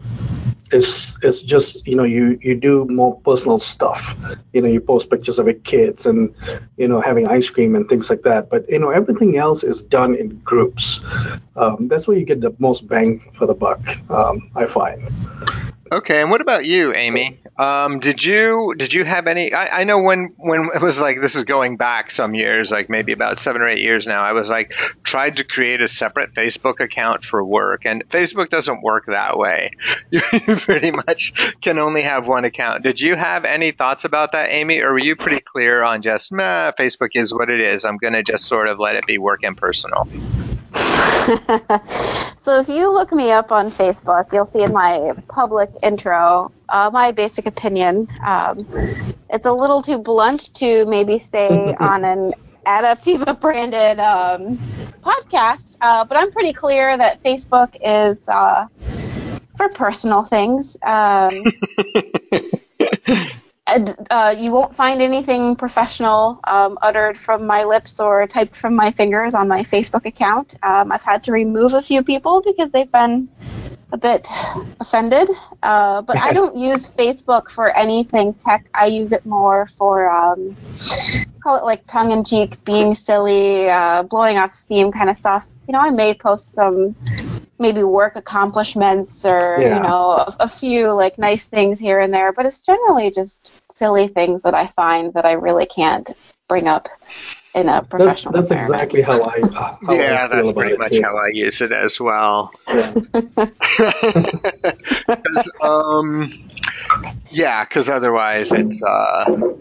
it's 0.72 1.18
it's 1.24 1.40
just 1.40 1.86
you 1.86 1.96
know 1.96 2.04
you 2.04 2.40
you 2.42 2.56
do 2.56 2.86
more 2.86 3.20
personal 3.22 3.60
stuff. 3.60 4.16
You 4.54 4.62
know 4.62 4.68
you 4.68 4.80
post 4.80 5.10
pictures 5.10 5.40
of 5.40 5.46
your 5.46 5.56
kids 5.56 6.06
and 6.06 6.34
you 6.78 6.88
know 6.88 7.02
having 7.02 7.28
ice 7.28 7.50
cream 7.50 7.76
and 7.76 7.88
things 7.90 8.10
like 8.10 8.22
that. 8.24 8.50
But 8.50 8.70
you 8.70 8.80
know 8.80 8.90
everything 8.90 9.38
else 9.38 9.64
is 9.64 9.82
done 9.82 10.16
in 10.16 10.38
groups. 10.40 11.02
Um, 11.56 11.88
that's 11.88 12.08
where 12.08 12.18
you 12.18 12.26
get 12.26 12.42
the 12.42 12.56
most 12.60 12.88
bang 12.88 13.22
for 13.38 13.46
the 13.46 13.54
buck 13.54 13.82
um, 14.10 14.50
i 14.56 14.66
find 14.66 15.02
Okay, 15.92 16.22
and 16.22 16.32
what 16.32 16.40
about 16.40 16.66
you, 16.66 16.94
Amy? 16.94 17.42
Um, 17.58 18.00
did 18.00 18.24
you 18.24 18.74
did 18.78 18.94
you 18.94 19.04
have 19.04 19.28
any? 19.28 19.54
I, 19.54 19.82
I, 19.82 19.84
know 19.84 20.02
when 20.02 20.34
when 20.38 20.70
it 20.74 20.82
was 20.82 20.98
like 20.98 21.20
this 21.20 21.36
is 21.36 21.44
going 21.44 21.76
back 21.76 22.12
some 22.12 22.34
years, 22.34 22.72
like 22.72 22.90
maybe 22.90 23.12
about 23.12 23.38
seven 23.40 23.62
or 23.62 23.68
eight 23.68 23.82
years 23.82 24.08
now. 24.08 24.22
I 24.22 24.32
was 24.32 24.50
like 24.50 24.72
tried 25.04 25.38
to 25.38 25.44
create 25.44 25.82
a 25.82 25.90
separate 25.90 26.34
Facebook 26.34 26.80
account 26.80 27.26
for 27.26 27.44
work, 27.44 27.82
and 27.86 28.08
Facebook 28.08 28.50
doesn't 28.50 28.82
work 28.82 29.08
that 29.08 29.38
way. 29.38 29.72
You 30.12 30.56
pretty 30.56 30.92
much 30.92 31.56
can 31.62 31.78
only 31.78 32.04
have 32.04 32.26
one 32.26 32.46
account. 32.46 32.84
Did 32.84 33.02
you 33.02 33.16
have 33.16 33.44
any 33.44 33.72
thoughts 33.72 34.06
about 34.06 34.32
that, 34.32 34.50
Amy, 34.50 34.82
or 34.82 34.94
were 34.94 35.00
you 35.00 35.16
pretty 35.16 35.42
clear 35.42 35.84
on 35.84 36.02
just 36.02 36.32
Meh, 36.32 36.72
Facebook 36.72 37.10
is 37.16 37.34
what 37.34 37.50
it 37.50 37.60
is? 37.60 37.86
I'm 37.86 37.98
going 37.98 38.14
to 38.14 38.24
just 38.24 38.46
sort 38.46 38.68
of 38.68 38.80
let 38.80 38.96
it 38.96 39.06
be 39.06 39.18
work 39.18 39.42
and 39.44 39.58
personal. 39.58 40.08
so 42.38 42.60
if 42.60 42.68
you 42.68 42.92
look 42.92 43.12
me 43.12 43.32
up 43.32 43.52
on 43.52 43.70
Facebook, 43.70 44.32
you'll 44.34 44.46
see 44.48 44.64
in 44.64 44.74
my 44.74 45.14
public 45.28 45.70
intro 45.84 46.52
uh, 46.72 46.90
my 46.92 47.12
basic 47.12 47.46
opinion. 47.46 48.08
Um, 48.26 48.58
it's 49.30 49.46
a 49.46 49.52
little 49.52 49.82
too 49.82 50.00
blunt 50.00 50.54
to 50.56 50.86
maybe 50.86 51.20
say 51.20 51.48
on 51.80 52.04
an 52.04 52.34
Adaptiva 52.66 53.40
branded 53.40 54.00
um, 54.00 54.58
podcast, 55.04 55.78
uh, 55.82 56.06
but 56.06 56.18
I'm 56.18 56.32
pretty 56.32 56.54
clear 56.54 56.98
that 56.98 57.22
Facebook 57.24 57.76
is 57.84 58.28
uh, 58.30 58.68
for 59.58 59.70
personal 59.70 60.24
things. 60.24 60.78
Um, 60.84 61.44
uh, 64.10 64.36
you 64.38 64.52
won't 64.52 64.76
find 64.76 65.02
anything 65.02 65.56
professional 65.56 66.40
um, 66.46 66.78
uttered 66.82 67.18
from 67.18 67.46
my 67.46 67.64
lips 67.64 68.00
or 68.00 68.28
typed 68.28 68.56
from 68.56 68.76
my 68.76 68.92
fingers 68.92 69.34
on 69.34 69.48
my 69.48 69.64
Facebook 69.64 70.06
account. 70.06 70.56
Um, 70.64 70.92
I've 70.92 71.04
had 71.04 71.24
to 71.26 71.32
remove 71.32 71.74
a 71.74 71.82
few 71.82 72.04
people 72.04 72.42
because 72.42 72.72
they've 72.72 72.92
been 72.92 73.30
a 73.92 73.98
bit 73.98 74.28
offended. 74.80 75.30
Uh, 75.64 76.02
but 76.02 76.18
I 76.18 76.34
don't 76.38 76.56
use 76.56 76.88
Facebook 76.88 77.50
for 77.50 77.76
anything 77.76 78.34
tech. 78.36 78.66
I 78.74 78.88
use 78.88 79.12
it 79.12 79.26
more 79.26 79.68
for 79.68 80.10
um, 80.10 80.56
call 81.44 81.58
it 81.58 81.64
like 81.64 81.86
tongue 81.88 82.12
in 82.12 82.24
cheek, 82.24 82.64
being 82.66 82.96
silly, 82.96 83.70
uh, 83.70 84.04
blowing 84.04 84.38
off 84.38 84.54
steam 84.54 84.92
kind 84.92 85.10
of 85.10 85.18
stuff. 85.18 85.48
You 85.68 85.74
know, 85.74 85.80
I 85.80 85.90
may 85.90 86.14
post 86.14 86.54
some 86.54 86.96
maybe 87.62 87.84
work 87.84 88.16
accomplishments 88.16 89.24
or 89.26 89.58
yeah. 89.60 89.78
you 89.78 89.84
know 89.84 90.12
a, 90.12 90.36
a, 90.42 90.48
few 90.48 90.92
like 90.92 91.18
nice 91.18 91.48
things 91.48 91.80
here 91.80 92.00
and 92.00 92.14
there 92.14 92.34
but 92.34 92.46
it's 92.46 92.60
generally 92.60 93.12
just 93.12 93.50
silly 93.72 94.08
things 94.08 94.42
that 94.42 94.54
i 94.54 94.68
find 94.68 95.14
that 95.14 95.26
i 95.26 95.34
really 95.34 95.66
can't 95.66 96.12
bring 96.50 96.68
up 96.68 96.90
in 97.54 97.70
a 97.70 97.84
professional 97.84 98.34
that's, 98.34 98.50
that's 98.50 98.64
exactly 98.64 99.02
how 99.02 99.22
i 99.24 99.40
how 99.54 99.78
yeah 99.94 100.26
I 100.26 100.28
that's 100.28 100.52
pretty 100.54 100.78
much 100.78 100.92
too. 100.94 101.02
how 101.04 101.16
i 101.16 101.30
use 101.34 101.62
it 101.62 101.72
as 101.72 102.00
well 102.00 102.52
yeah 102.68 102.94
because 105.08 105.52
um, 105.62 106.32
yeah, 107.32 107.66
otherwise 107.90 108.52
it's 108.52 108.84
uh, 108.84 109.54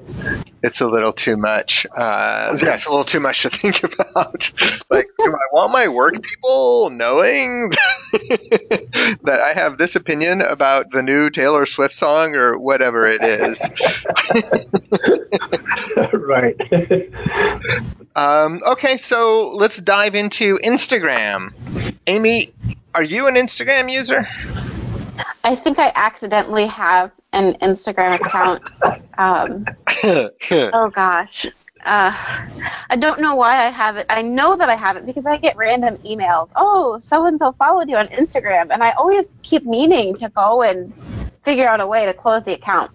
it's 0.62 0.81
a 0.81 0.87
little 0.87 1.12
too 1.12 1.37
much. 1.37 1.87
Uh, 1.95 2.57
yeah, 2.62 2.75
it's 2.75 2.87
a 2.87 2.90
little 2.90 3.05
too 3.05 3.21
much 3.21 3.43
to 3.43 3.50
think 3.50 3.83
about. 3.83 4.52
like, 4.90 5.07
do 5.19 5.33
I 5.33 5.47
want 5.52 5.73
my 5.73 5.88
work 5.88 6.14
people 6.23 6.90
knowing 6.90 7.71
that 8.12 9.40
I 9.43 9.59
have 9.59 9.79
this 9.79 9.97
opinion 9.97 10.43
about 10.43 10.90
the 10.90 11.02
new 11.02 11.31
Taylor 11.31 11.67
Swift 11.67 11.95
song 11.95 12.35
or 12.35 12.59
whatever 12.59 13.07
it 13.07 13.23
is? 13.23 13.62
right. 16.12 16.57
Um, 18.14 18.61
okay, 18.73 18.97
so 18.97 19.52
let's 19.55 19.79
dive 19.79 20.14
into 20.14 20.59
Instagram. 20.59 21.52
Amy, 22.07 22.52
are 22.95 23.05
you 23.05 23.29
an 23.29 23.35
Instagram 23.35 23.90
user? 23.90 24.29
I 25.43 25.55
think 25.55 25.79
I 25.79 25.93
accidentally 25.95 26.67
have 26.67 27.12
an 27.33 27.55
Instagram 27.55 28.21
account. 28.21 28.71
Um, 29.19 29.65
oh 30.73 30.91
gosh. 30.91 31.47
Uh, 31.85 32.13
I 32.91 32.97
don't 32.97 33.21
know 33.21 33.35
why 33.37 33.57
I 33.57 33.71
have 33.71 33.97
it. 33.97 34.07
I 34.11 34.21
know 34.21 34.55
that 34.57 34.69
I 34.69 34.77
have 34.77 34.97
it 34.97 35.07
because 35.07 35.25
I 35.25 35.39
get 35.39 35.57
random 35.57 35.97
emails. 35.99 36.53
Oh, 36.57 36.99
so 36.99 37.25
and 37.25 37.39
so 37.39 37.53
followed 37.53 37.89
you 37.89 37.97
on 37.97 38.09
Instagram, 38.09 38.69
and 38.71 38.83
I 38.83 38.91
always 38.93 39.39
keep 39.43 39.65
meaning 39.65 40.15
to 40.17 40.29
go 40.29 40.63
and 40.63 40.93
figure 41.43 41.67
out 41.67 41.81
a 41.81 41.87
way 41.87 42.05
to 42.05 42.13
close 42.13 42.45
the 42.45 42.53
account. 42.53 42.91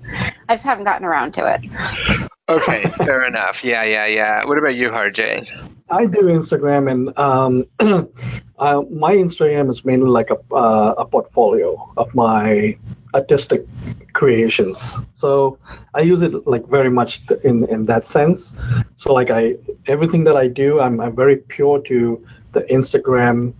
I 0.48 0.54
just 0.54 0.66
haven't 0.66 0.84
gotten 0.84 1.06
around 1.06 1.34
to 1.34 1.52
it. 1.52 2.30
okay, 2.48 2.84
fair 3.04 3.26
enough. 3.26 3.64
Yeah, 3.64 3.84
yeah, 3.84 4.06
yeah. 4.06 4.46
What 4.46 4.60
about 4.60 4.76
you, 4.76 4.90
Harjay? 4.90 5.50
I 5.90 6.06
do 6.06 6.22
Instagram, 6.22 6.92
and 6.92 7.18
um, 7.18 7.66
uh, 8.60 8.82
my 8.92 9.16
Instagram 9.16 9.70
is 9.72 9.84
mainly 9.86 10.10
like 10.10 10.30
a 10.30 10.38
uh, 10.54 10.96
a 10.98 11.06
portfolio 11.06 11.92
of 11.98 12.14
my 12.14 12.78
artistic 13.16 13.66
creations. 14.14 15.00
So 15.16 15.58
I 15.94 16.02
use 16.02 16.22
it 16.22 16.34
like 16.46 16.66
very 16.68 16.92
much 17.00 17.22
in 17.44 17.66
in 17.76 17.86
that 17.86 18.06
sense. 18.06 18.56
So 18.98 19.14
like 19.14 19.30
I 19.32 19.56
everything 19.88 20.24
that 20.26 20.38
I 20.44 20.48
do, 20.48 20.80
I'm 20.80 21.00
I'm 21.00 21.16
very 21.16 21.38
pure 21.56 21.80
to 21.90 21.98
the 22.56 22.62
Instagram 22.62 23.54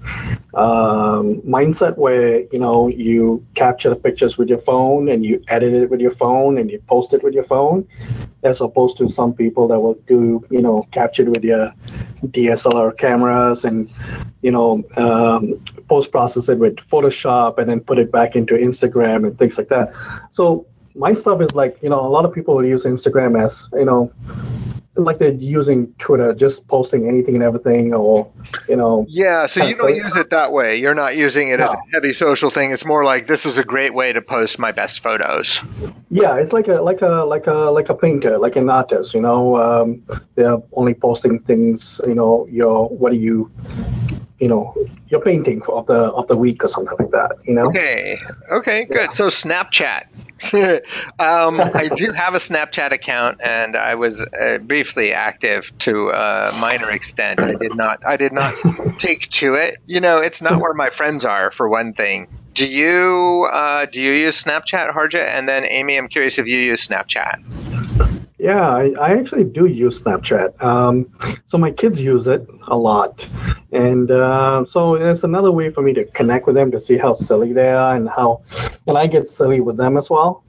um, 0.56 1.42
mindset 1.42 1.96
where 1.98 2.40
you 2.52 2.58
know 2.58 2.88
you 2.88 3.46
capture 3.54 3.90
the 3.90 3.96
pictures 3.96 4.38
with 4.40 4.50
your 4.50 4.64
phone 4.70 5.10
and 5.10 5.24
you 5.24 5.44
edit 5.50 5.74
it 5.74 5.90
with 5.92 6.00
your 6.00 6.16
phone 6.24 6.58
and 6.58 6.72
you 6.72 6.80
post 6.88 7.14
it 7.14 7.22
with 7.24 7.36
your 7.36 7.44
phone, 7.44 7.88
as 8.44 8.62
opposed 8.62 8.98
to 8.98 9.08
some 9.08 9.34
people 9.34 9.68
that 9.68 9.80
will 9.80 10.00
do 10.08 10.44
you 10.50 10.62
know 10.62 10.88
capture 10.92 11.24
it 11.24 11.30
with 11.30 11.44
your 11.44 11.72
DSLR 12.26 12.98
cameras 12.98 13.66
and 13.66 13.92
you 14.42 14.52
know 14.52 14.84
um, 14.98 15.54
post 15.88 16.12
process 16.12 16.50
it 16.50 16.58
with 16.58 16.78
Photoshop 16.78 17.60
and 17.60 17.70
then 17.70 17.80
put 17.80 18.00
it 18.00 18.12
back 18.12 18.36
into 18.36 18.56
Instagram 18.56 19.28
and 19.28 19.38
things 19.38 19.58
like 19.58 19.68
that. 19.68 19.94
So 20.32 20.66
my 20.96 21.14
stuff 21.14 21.42
is 21.42 21.54
like 21.54 21.78
you 21.84 21.90
know 21.90 22.00
a 22.00 22.12
lot 22.18 22.26
of 22.26 22.34
people 22.34 22.56
will 22.56 22.66
use 22.66 22.86
Instagram 22.86 23.32
as 23.44 23.68
you 23.74 23.86
know 23.86 24.12
like 24.96 25.20
they're 25.20 25.34
using 25.34 25.94
Twitter, 26.00 26.34
just 26.34 26.68
posting 26.68 27.08
anything 27.08 27.36
and 27.36 27.44
everything, 27.44 27.94
or 27.94 28.32
you 28.68 28.76
know. 28.76 29.06
Yeah, 29.10 29.46
so 29.48 29.64
you 29.64 29.76
don't 29.76 29.96
use 29.96 30.16
it 30.16 30.30
that 30.30 30.52
way. 30.52 30.78
You're 30.78 30.96
not 30.96 31.16
using 31.16 31.50
it 31.50 31.58
no. 31.58 31.66
as 31.66 31.74
a 31.74 31.78
heavy 31.94 32.14
social 32.14 32.50
thing. 32.50 32.72
It's 32.72 32.86
more 32.86 33.04
like 33.04 33.28
this 33.28 33.46
is 33.46 33.58
a 33.58 33.64
great 33.64 33.94
way 33.94 34.14
to 34.14 34.22
post 34.22 34.60
my 34.60 34.72
best 34.72 35.02
photos. 35.02 35.62
Yeah, 36.10 36.38
it's 36.38 36.54
like 36.54 36.68
a 36.68 36.82
like 36.82 37.02
a 37.02 37.26
like 37.26 37.48
a 37.48 37.54
like 37.54 37.90
a 37.90 37.96
painter, 37.96 38.38
like 38.38 38.56
an 38.56 38.70
artist. 38.70 39.14
You 39.14 39.22
know, 39.22 39.58
um, 39.58 40.04
they're 40.36 40.58
only 40.74 40.94
posting 40.94 41.40
things. 41.40 42.00
You 42.06 42.16
know, 42.16 42.48
your 42.50 42.88
what 42.88 43.12
do 43.12 43.18
you 43.18 43.52
you 44.40 44.48
know 44.48 44.76
your 45.08 45.22
painting 45.22 45.62
of 45.68 45.86
the 45.88 45.96
of 45.96 46.28
the 46.28 46.36
week 46.36 46.64
or 46.64 46.68
something 46.68 46.98
like 47.00 47.12
that 47.12 47.32
you 47.44 47.54
know 47.54 47.68
okay 47.68 48.18
okay 48.52 48.86
good 48.86 48.98
yeah. 48.98 49.10
so 49.10 49.28
snapchat 49.28 50.08
um, 51.18 51.62
I 51.62 51.90
do 51.96 52.12
have 52.12 52.36
a 52.36 52.40
Snapchat 52.40 52.92
account, 52.92 53.40
and 53.42 53.76
I 53.76 53.96
was 53.96 54.22
uh, 54.22 54.58
briefly 54.58 55.14
active 55.14 55.72
to 55.80 56.10
a 56.10 56.54
minor 56.60 56.92
extent. 56.92 57.40
I 57.40 57.56
did 57.56 57.74
not. 57.74 58.02
I 58.06 58.18
did 58.18 58.34
not 58.34 58.54
take 59.00 59.30
to 59.30 59.54
it. 59.54 59.78
You 59.86 60.02
know, 60.02 60.18
it's 60.18 60.42
not 60.42 60.60
where 60.60 60.74
my 60.74 60.90
friends 60.90 61.24
are, 61.24 61.52
for 61.52 61.70
one 61.70 61.94
thing. 61.94 62.28
Do 62.54 62.68
you 62.68 63.48
uh, 63.50 63.86
do 63.86 64.02
you 64.02 64.12
use 64.12 64.44
Snapchat, 64.44 64.92
Harjit? 64.92 65.26
And 65.26 65.48
then 65.48 65.64
Amy, 65.64 65.98
I'm 65.98 66.10
curious 66.10 66.38
if 66.38 66.48
you 66.48 66.60
use 66.60 66.86
Snapchat. 66.86 68.26
Yeah, 68.38 68.68
I, 68.68 68.94
I 69.00 69.18
actually 69.18 69.46
do 69.46 69.66
use 69.66 70.02
Snapchat. 70.02 70.62
Um, 70.62 71.10
so 71.48 71.58
my 71.58 71.72
kids 71.72 72.00
use 72.00 72.28
it 72.28 72.48
a 72.68 72.78
lot, 72.78 73.28
and 73.72 74.12
uh, 74.12 74.66
so 74.66 74.96
it's 74.96 75.24
another 75.24 75.52
way 75.52 75.70
for 75.70 75.82
me 75.82 75.94
to 75.94 76.06
connect 76.06 76.46
with 76.46 76.56
them 76.56 76.72
to 76.72 76.80
see 76.80 76.98
how 76.98 77.14
silly 77.14 77.54
they 77.54 77.70
are 77.70 77.96
and 77.96 78.10
how, 78.10 78.42
and 78.88 78.98
I 78.98 79.08
get 79.08 79.28
silly 79.28 79.62
with 79.62 79.78
them 79.78 79.98
as 79.98 80.10
well. 80.10 80.44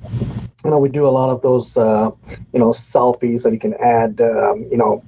You 0.64 0.70
know, 0.70 0.78
we 0.78 0.88
do 0.88 1.06
a 1.06 1.10
lot 1.10 1.30
of 1.30 1.42
those, 1.42 1.76
uh, 1.76 2.10
you 2.52 2.58
know, 2.58 2.70
selfies 2.70 3.42
that 3.42 3.52
you 3.52 3.58
can 3.58 3.74
add, 3.74 4.20
um, 4.20 4.66
you 4.70 4.76
know, 4.76 5.02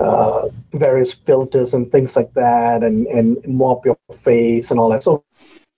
uh, 0.00 0.48
various 0.72 1.12
filters 1.12 1.74
and 1.74 1.90
things 1.90 2.16
like 2.16 2.32
that, 2.34 2.82
and 2.82 3.06
and 3.06 3.36
mop 3.46 3.84
your 3.86 3.96
face 4.14 4.70
and 4.70 4.80
all 4.80 4.88
that. 4.90 5.02
So 5.02 5.24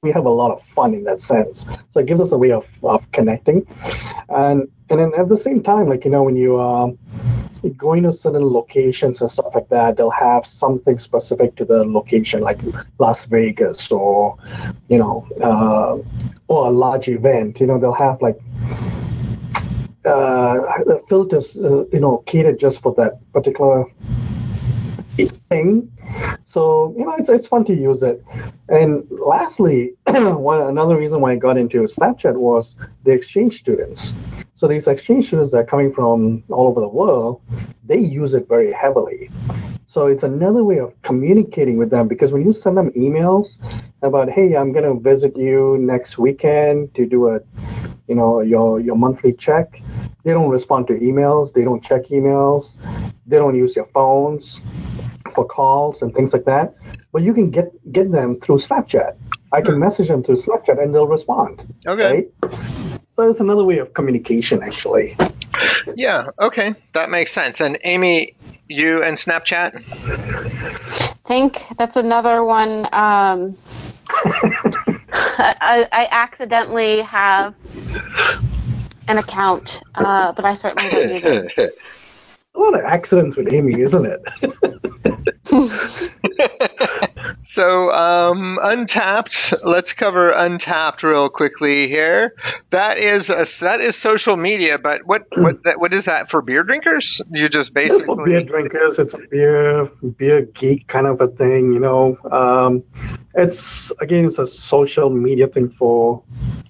we 0.03 0.11
have 0.13 0.25
a 0.27 0.31
lot 0.31 0.51
of 0.53 0.63
fun 0.63 0.95
in 0.95 1.05
that 1.05 1.21
sense. 1.21 1.67
So 1.91 2.01
it 2.01 2.07
gives 2.07 2.21
us 2.21 2.33
a 2.33 2.39
way 2.39 2.53
of, 2.53 2.69
of 2.83 3.11
connecting. 3.13 3.67
And 4.29 4.69
and 4.91 4.99
then 4.99 5.13
at 5.17 5.29
the 5.29 5.37
same 5.37 5.63
time, 5.63 5.89
like 5.89 6.05
you 6.05 6.11
know, 6.11 6.23
when 6.23 6.37
you 6.37 6.59
um, 6.61 6.99
going 7.77 8.03
to 8.05 8.13
certain 8.13 8.45
locations 8.45 9.21
and 9.21 9.31
stuff 9.31 9.55
like 9.55 9.69
that, 9.69 9.97
they'll 9.97 10.11
have 10.11 10.47
something 10.47 10.99
specific 10.99 11.57
to 11.57 11.65
the 11.65 11.85
location, 11.85 12.41
like 12.41 12.61
Las 12.99 13.25
Vegas 13.25 13.91
or 13.91 14.37
you 14.89 14.99
know, 14.99 15.27
uh, 15.43 15.99
or 16.49 16.67
a 16.67 16.71
large 16.71 17.09
event. 17.09 17.61
You 17.61 17.67
know, 17.67 17.79
they'll 17.79 17.93
have 17.93 18.21
like 18.23 18.39
uh, 20.05 20.55
the 20.85 21.03
filters, 21.09 21.57
uh, 21.57 21.85
you 21.93 22.01
know, 22.01 22.19
catered 22.27 22.59
just 22.59 22.81
for 22.81 22.95
that 22.95 23.21
particular 23.33 23.85
thing. 25.27 25.91
So 26.47 26.95
you 26.97 27.05
know, 27.05 27.17
it's 27.19 27.29
it's 27.29 27.47
fun 27.47 27.65
to 27.67 27.75
use 27.75 28.03
it. 28.03 28.25
And 28.69 29.07
lastly, 29.11 29.95
one 30.07 30.63
another 30.63 30.97
reason 30.97 31.21
why 31.21 31.33
I 31.33 31.37
got 31.37 31.59
into 31.59 31.83
Snapchat 31.83 32.37
was 32.37 32.77
the 33.05 33.13
exchange 33.13 33.59
students. 33.59 34.15
So 34.59 34.67
these 34.67 34.89
exchange 34.89 35.29
students 35.29 35.53
that 35.53 35.59
are 35.59 35.65
coming 35.65 35.93
from 35.93 36.43
all 36.51 36.67
over 36.67 36.81
the 36.81 36.89
world, 36.89 37.41
they 37.87 38.01
use 38.01 38.35
it 38.35 38.49
very 38.49 38.73
heavily. 38.73 39.31
So 39.87 40.07
it's 40.07 40.25
another 40.25 40.65
way 40.65 40.81
of 40.81 41.01
communicating 41.03 41.77
with 41.77 41.91
them 41.91 42.09
because 42.09 42.33
when 42.33 42.45
you 42.45 42.53
send 42.53 42.77
them 42.77 42.91
emails 42.91 43.55
about, 44.03 44.29
hey, 44.29 44.57
I'm 44.57 44.73
going 44.73 44.85
to 44.85 45.01
visit 45.01 45.37
you 45.37 45.79
next 45.79 46.19
weekend 46.19 46.93
to 46.97 47.07
do 47.07 47.29
a, 47.29 47.41
you 48.09 48.17
know, 48.17 48.41
your 48.41 48.81
your 48.81 48.97
monthly 48.97 49.33
check, 49.33 49.81
they 50.25 50.33
don't 50.33 50.51
respond 50.51 50.89
to 50.89 50.95
emails, 50.95 51.53
they 51.53 51.63
don't 51.63 51.83
check 51.83 52.07
emails, 52.07 52.75
they 53.29 53.37
don't 53.37 53.55
use 53.55 53.77
your 53.77 53.87
phones 53.95 54.61
for 55.37 55.45
calls 55.45 56.03
and 56.03 56.13
things 56.13 56.33
like 56.33 56.47
that. 56.47 56.75
But 57.13 57.23
you 57.23 57.33
can 57.33 57.53
get 57.53 57.71
get 57.93 58.11
them 58.11 58.41
through 58.41 58.59
Snapchat. 58.59 59.17
I 59.53 59.61
can 59.61 59.75
hmm. 59.75 59.81
message 59.87 60.09
them 60.09 60.25
through 60.25 60.39
Snapchat 60.39 60.83
and 60.83 60.93
they'll 60.93 61.07
respond. 61.07 61.63
Okay. 61.87 62.27
Right? 62.43 62.98
So 63.19 63.29
it's 63.29 63.41
another 63.41 63.65
way 63.65 63.79
of 63.79 63.93
communication, 63.95 64.63
actually. 64.63 65.17
Yeah. 65.97 66.29
Okay, 66.39 66.77
that 66.93 67.11
makes 67.11 67.33
sense. 67.33 67.61
And 67.61 67.77
Amy, 67.83 68.37
you 68.69 69.03
and 69.03 69.17
Snapchat. 69.17 69.75
I 69.75 71.05
think 71.27 71.65
that's 71.77 71.97
another 71.97 72.45
one. 72.45 72.87
Um, 72.93 73.55
I, 75.11 75.89
I, 75.91 76.07
accidentally 76.13 77.01
have 77.01 77.57
an 79.09 79.19
account, 79.19 79.83
uh, 79.97 80.31
but 80.31 80.45
I 80.45 80.55
certainly 80.55 80.89
don't 80.89 81.13
use 81.13 81.25
it. 81.25 81.75
A 82.55 82.59
lot 82.61 82.79
of 82.79 82.85
accidents 82.85 83.37
with 83.37 83.53
Amy, 83.53 83.81
isn't 83.81 84.07
it? 84.07 85.35
so 87.45 87.91
um, 87.91 88.59
Untappd. 88.63 89.65
Let's 89.65 89.95
cover 89.95 90.31
Untappd 90.33 91.03
real 91.03 91.31
quickly 91.31 91.89
here. 91.89 92.35
That 92.71 92.99
is 92.99 93.31
a, 93.31 93.47
that 93.65 93.81
is 93.81 93.97
social 93.97 94.37
media, 94.37 94.79
but 94.79 95.07
what 95.07 95.25
what 95.35 95.61
what 95.77 95.95
is 95.95 96.05
that 96.05 96.29
for 96.29 96.43
beer 96.43 96.63
drinkers? 96.65 97.23
You 97.31 97.49
just 97.49 97.73
basically 97.73 98.05
for 98.05 98.25
beer 98.25 98.43
drinkers. 98.43 98.99
It's 98.99 99.15
a 99.15 99.19
beer 99.31 99.87
beer 100.19 100.43
geek 100.43 100.87
kind 100.87 101.07
of 101.07 101.21
a 101.23 101.29
thing, 101.29 101.73
you 101.73 101.81
know. 101.81 102.19
Um, 102.31 102.85
it's 103.35 103.91
again, 104.01 104.27
it's 104.27 104.39
a 104.39 104.47
social 104.47 105.09
media 105.09 105.49
thing 105.49 105.71
for 105.71 106.23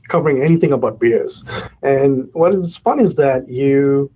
covering 0.08 0.40
anything 0.40 0.72
about 0.72 1.00
beers. 1.00 1.42
And 1.82 2.28
what 2.32 2.54
is 2.54 2.76
fun 2.76 3.00
is 3.00 3.16
that 3.16 3.48
you 3.48 4.10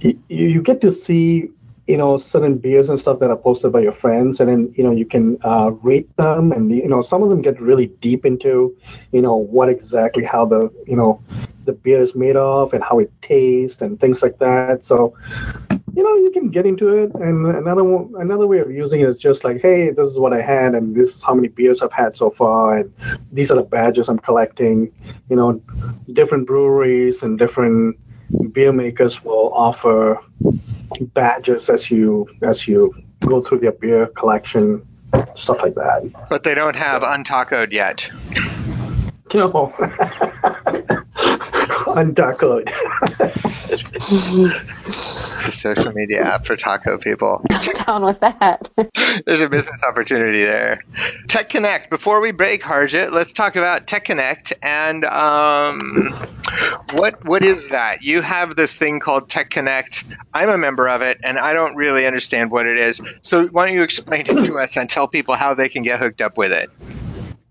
you, 0.00 0.18
you 0.28 0.62
get 0.62 0.80
to 0.82 0.92
see 0.92 1.50
you 1.88 1.96
know 1.96 2.18
certain 2.18 2.58
beers 2.58 2.90
and 2.90 3.00
stuff 3.00 3.18
that 3.18 3.30
are 3.30 3.36
posted 3.36 3.72
by 3.72 3.80
your 3.80 3.92
friends 3.92 4.40
and 4.40 4.48
then 4.48 4.72
you 4.76 4.84
know 4.84 4.92
you 4.92 5.06
can 5.06 5.38
uh, 5.42 5.70
rate 5.82 6.14
them 6.16 6.52
and 6.52 6.70
you 6.70 6.88
know 6.88 7.00
some 7.00 7.22
of 7.22 7.30
them 7.30 7.40
get 7.40 7.60
really 7.60 7.86
deep 8.00 8.26
into 8.26 8.76
you 9.12 9.22
know 9.22 9.36
what 9.36 9.68
exactly 9.68 10.22
how 10.22 10.44
the 10.44 10.70
you 10.86 10.96
know 10.96 11.20
the 11.68 11.72
beer 11.72 12.02
is 12.02 12.14
made 12.14 12.36
of 12.36 12.72
and 12.72 12.82
how 12.82 12.98
it 12.98 13.12
tastes 13.20 13.82
and 13.82 14.00
things 14.00 14.22
like 14.22 14.38
that. 14.38 14.84
So 14.84 15.14
you 15.94 16.02
know 16.02 16.14
you 16.16 16.30
can 16.32 16.48
get 16.50 16.64
into 16.64 16.88
it. 16.96 17.14
And 17.14 17.46
another 17.46 17.84
one, 17.84 18.20
another 18.20 18.46
way 18.46 18.58
of 18.60 18.70
using 18.70 19.00
it 19.00 19.08
is 19.08 19.18
just 19.18 19.44
like 19.44 19.60
hey 19.60 19.90
this 19.90 20.10
is 20.10 20.18
what 20.18 20.32
i 20.32 20.40
had 20.40 20.74
and 20.74 20.94
this 20.96 21.14
is 21.14 21.22
how 21.22 21.34
many 21.34 21.48
beers 21.48 21.82
i've 21.82 21.92
had 21.92 22.16
so 22.16 22.30
far 22.30 22.78
and 22.78 22.92
these 23.32 23.50
are 23.50 23.56
the 23.56 23.62
badges 23.62 24.08
i'm 24.08 24.18
collecting. 24.18 24.92
You 25.30 25.36
know 25.36 25.62
different 26.12 26.46
breweries 26.46 27.22
and 27.22 27.38
different 27.38 27.98
beer 28.52 28.72
makers 28.72 29.24
will 29.24 29.52
offer 29.54 30.18
badges 31.14 31.68
as 31.70 31.90
you 31.90 32.28
as 32.42 32.66
you 32.68 32.94
go 33.24 33.42
through 33.42 33.60
their 33.60 33.72
beer 33.72 34.06
collection, 34.08 34.86
stuff 35.36 35.62
like 35.62 35.74
that. 35.74 36.10
But 36.28 36.44
they 36.44 36.54
don't 36.54 36.76
have 36.76 37.02
untacoed 37.02 37.72
yet. 37.72 38.10
No. 39.34 39.74
Untacoed. 41.88 42.70
The 45.48 45.74
social 45.74 45.92
media 45.92 46.22
app 46.22 46.44
for 46.44 46.56
taco 46.56 46.98
people. 46.98 47.42
Down 47.86 48.04
with 48.04 48.20
that. 48.20 48.70
There's 49.26 49.40
a 49.40 49.48
business 49.48 49.82
opportunity 49.82 50.44
there. 50.44 50.84
TechKonnect. 51.26 51.88
Before 51.88 52.20
we 52.20 52.32
break, 52.32 52.62
Harjit, 52.62 53.12
let's 53.12 53.32
talk 53.32 53.56
about 53.56 53.86
TechKonnect 53.86 54.52
and 54.62 55.04
um, 55.06 56.28
what 56.92 57.24
what 57.24 57.42
is 57.42 57.68
that? 57.68 58.02
You 58.02 58.20
have 58.20 58.56
this 58.56 58.76
thing 58.76 59.00
called 59.00 59.30
TechKonnect. 59.30 60.04
I'm 60.34 60.50
a 60.50 60.58
member 60.58 60.86
of 60.86 61.00
it, 61.00 61.18
and 61.22 61.38
I 61.38 61.54
don't 61.54 61.76
really 61.76 62.06
understand 62.06 62.50
what 62.50 62.66
it 62.66 62.78
is. 62.78 63.00
So 63.22 63.46
why 63.46 63.66
don't 63.66 63.74
you 63.74 63.82
explain 63.82 64.26
it 64.28 64.46
to 64.46 64.58
us 64.58 64.76
and 64.76 64.88
tell 64.90 65.08
people 65.08 65.34
how 65.34 65.54
they 65.54 65.70
can 65.70 65.82
get 65.82 65.98
hooked 65.98 66.20
up 66.20 66.36
with 66.36 66.52
it? 66.52 66.70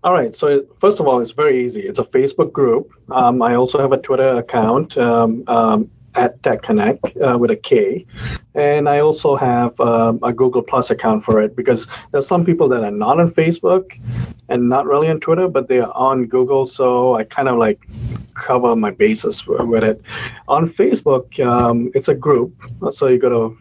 All 0.04 0.12
right. 0.12 0.36
So 0.36 0.64
first 0.78 1.00
of 1.00 1.08
all, 1.08 1.20
it's 1.20 1.32
very 1.32 1.64
easy. 1.64 1.80
It's 1.80 1.98
a 1.98 2.04
Facebook 2.04 2.52
group. 2.52 2.92
Um, 3.10 3.42
I 3.42 3.56
also 3.56 3.80
have 3.80 3.90
a 3.90 3.98
Twitter 3.98 4.28
account 4.28 4.96
um, 4.96 5.42
um, 5.48 5.90
at 6.18 6.42
TechKonnect 6.42 7.02
uh, 7.22 7.38
with 7.38 7.50
a 7.50 7.56
K, 7.56 8.04
and 8.58 8.88
I 8.88 8.98
also 8.98 9.36
have 9.36 9.78
um, 9.80 10.18
a 10.22 10.32
Google 10.32 10.62
Plus 10.62 10.90
account 10.90 11.24
for 11.24 11.40
it 11.40 11.54
because 11.54 11.86
there's 12.10 12.26
some 12.26 12.44
people 12.44 12.68
that 12.70 12.82
are 12.82 12.90
not 12.90 13.20
on 13.20 13.30
Facebook 13.30 13.92
and 14.48 14.68
not 14.68 14.86
really 14.86 15.08
on 15.08 15.20
Twitter, 15.20 15.46
but 15.46 15.68
they 15.68 15.78
are 15.78 15.92
on 15.94 16.26
Google. 16.26 16.66
So 16.66 17.14
I 17.14 17.22
kind 17.22 17.48
of 17.48 17.56
like 17.56 17.78
cover 18.34 18.74
my 18.74 18.90
bases 18.90 19.46
with 19.46 19.84
it. 19.84 20.02
On 20.48 20.68
Facebook, 20.70 21.38
um, 21.44 21.92
it's 21.94 22.08
a 22.08 22.14
group. 22.14 22.52
So 22.92 23.06
you 23.06 23.18
go 23.18 23.28
to 23.28 23.56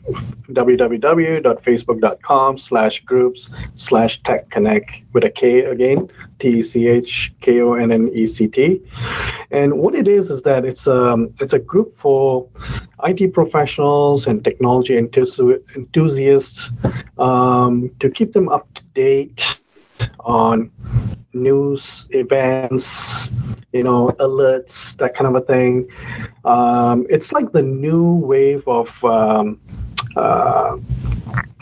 www.facebook.com 0.54 2.58
slash 2.58 3.04
groups 3.04 3.52
slash 3.76 4.22
techkonnect 4.24 5.04
with 5.14 5.26
a 5.26 5.30
K 5.30 5.66
again, 5.66 6.10
T-E-C-H-K-O-N-N-E-C-T. 6.40 8.82
And 9.52 9.78
what 9.80 9.94
it 9.96 10.08
is 10.08 10.32
is 10.32 10.44
that 10.44 10.64
it's 10.66 10.88
um 10.88 11.34
it's 11.40 11.54
a 11.54 11.60
group 11.60 11.98
for 11.98 12.48
IT 13.04 13.34
professionals 13.34 14.28
and 14.28 14.44
technology 14.44 14.96
enthusi- 14.96 15.62
enthusiasts 15.76 16.72
um, 17.18 17.92
to 18.00 18.10
keep 18.10 18.34
them 18.34 18.50
up 18.50 18.72
to 18.74 18.84
date 18.94 19.60
on 20.22 20.72
news 21.34 22.08
events, 22.12 23.30
you 23.72 23.84
know, 23.84 24.10
alerts, 24.20 24.96
that 24.98 25.14
kind 25.14 25.28
of 25.28 25.42
a 25.42 25.46
thing. 25.46 25.88
Um, 26.46 27.06
it's 27.10 27.32
like 27.32 27.52
the 27.52 27.62
new 27.62 28.16
wave 28.16 28.68
of, 28.68 29.04
um, 29.04 29.60
uh, 30.16 30.78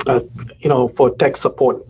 uh, 0.08 0.19
you 0.60 0.69
know, 0.69 0.88
for 0.89 1.10
tech 1.15 1.36
support 1.38 1.86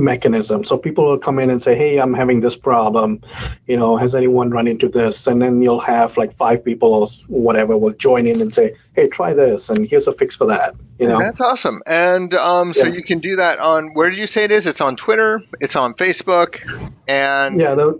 mechanism. 0.00 0.64
So 0.64 0.76
people 0.76 1.04
will 1.06 1.18
come 1.18 1.38
in 1.38 1.50
and 1.50 1.62
say, 1.62 1.76
"Hey, 1.76 1.98
I'm 1.98 2.14
having 2.14 2.40
this 2.40 2.56
problem. 2.56 3.20
You 3.66 3.76
know, 3.76 3.96
has 3.96 4.14
anyone 4.14 4.50
run 4.50 4.66
into 4.66 4.88
this?" 4.88 5.26
And 5.26 5.40
then 5.40 5.62
you'll 5.62 5.80
have 5.80 6.16
like 6.16 6.34
five 6.36 6.64
people 6.64 6.94
or 6.94 7.08
whatever 7.28 7.76
will 7.76 7.92
join 7.92 8.26
in 8.26 8.40
and 8.40 8.52
say, 8.52 8.74
"Hey, 8.94 9.08
try 9.08 9.32
this, 9.32 9.68
and 9.68 9.86
here's 9.86 10.06
a 10.06 10.12
fix 10.12 10.34
for 10.34 10.46
that." 10.46 10.74
You 10.98 11.06
know, 11.08 11.18
That's 11.18 11.40
awesome. 11.40 11.80
And 11.86 12.34
um, 12.34 12.74
so 12.74 12.86
Yeah. 12.86 12.92
you 12.92 13.02
can 13.02 13.20
do 13.20 13.36
that 13.36 13.58
on 13.58 13.94
where 13.94 14.10
did 14.10 14.18
you 14.18 14.26
say 14.26 14.44
it 14.44 14.50
is? 14.50 14.66
It's 14.66 14.80
on 14.80 14.96
Twitter, 14.96 15.42
it's 15.60 15.76
on 15.76 15.94
Facebook, 15.94 16.60
and 17.06 17.60
yeah. 17.60 17.74
The, 17.74 17.98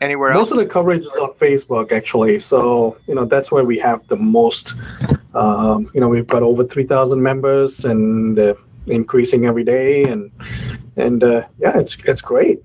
anywhere 0.00 0.30
most 0.30 0.38
else. 0.38 0.50
Most 0.50 0.60
of 0.60 0.66
the 0.66 0.72
coverage 0.72 1.02
is 1.02 1.08
on 1.08 1.32
Facebook, 1.34 1.92
actually. 1.92 2.40
So 2.40 2.96
you 3.06 3.14
know, 3.14 3.24
that's 3.24 3.50
where 3.50 3.64
we 3.64 3.78
have 3.78 4.06
the 4.08 4.16
most. 4.16 4.74
Um, 5.34 5.90
you 5.94 6.00
know, 6.00 6.08
we've 6.08 6.26
got 6.26 6.42
over 6.42 6.64
three 6.64 6.86
thousand 6.86 7.22
members, 7.22 7.84
and 7.84 8.38
uh, 8.38 8.54
increasing 8.86 9.46
every 9.46 9.64
day, 9.64 10.04
and 10.04 10.30
and 10.98 11.22
uh, 11.24 11.44
yeah, 11.58 11.78
it's 11.78 11.96
it's 12.04 12.20
great. 12.20 12.60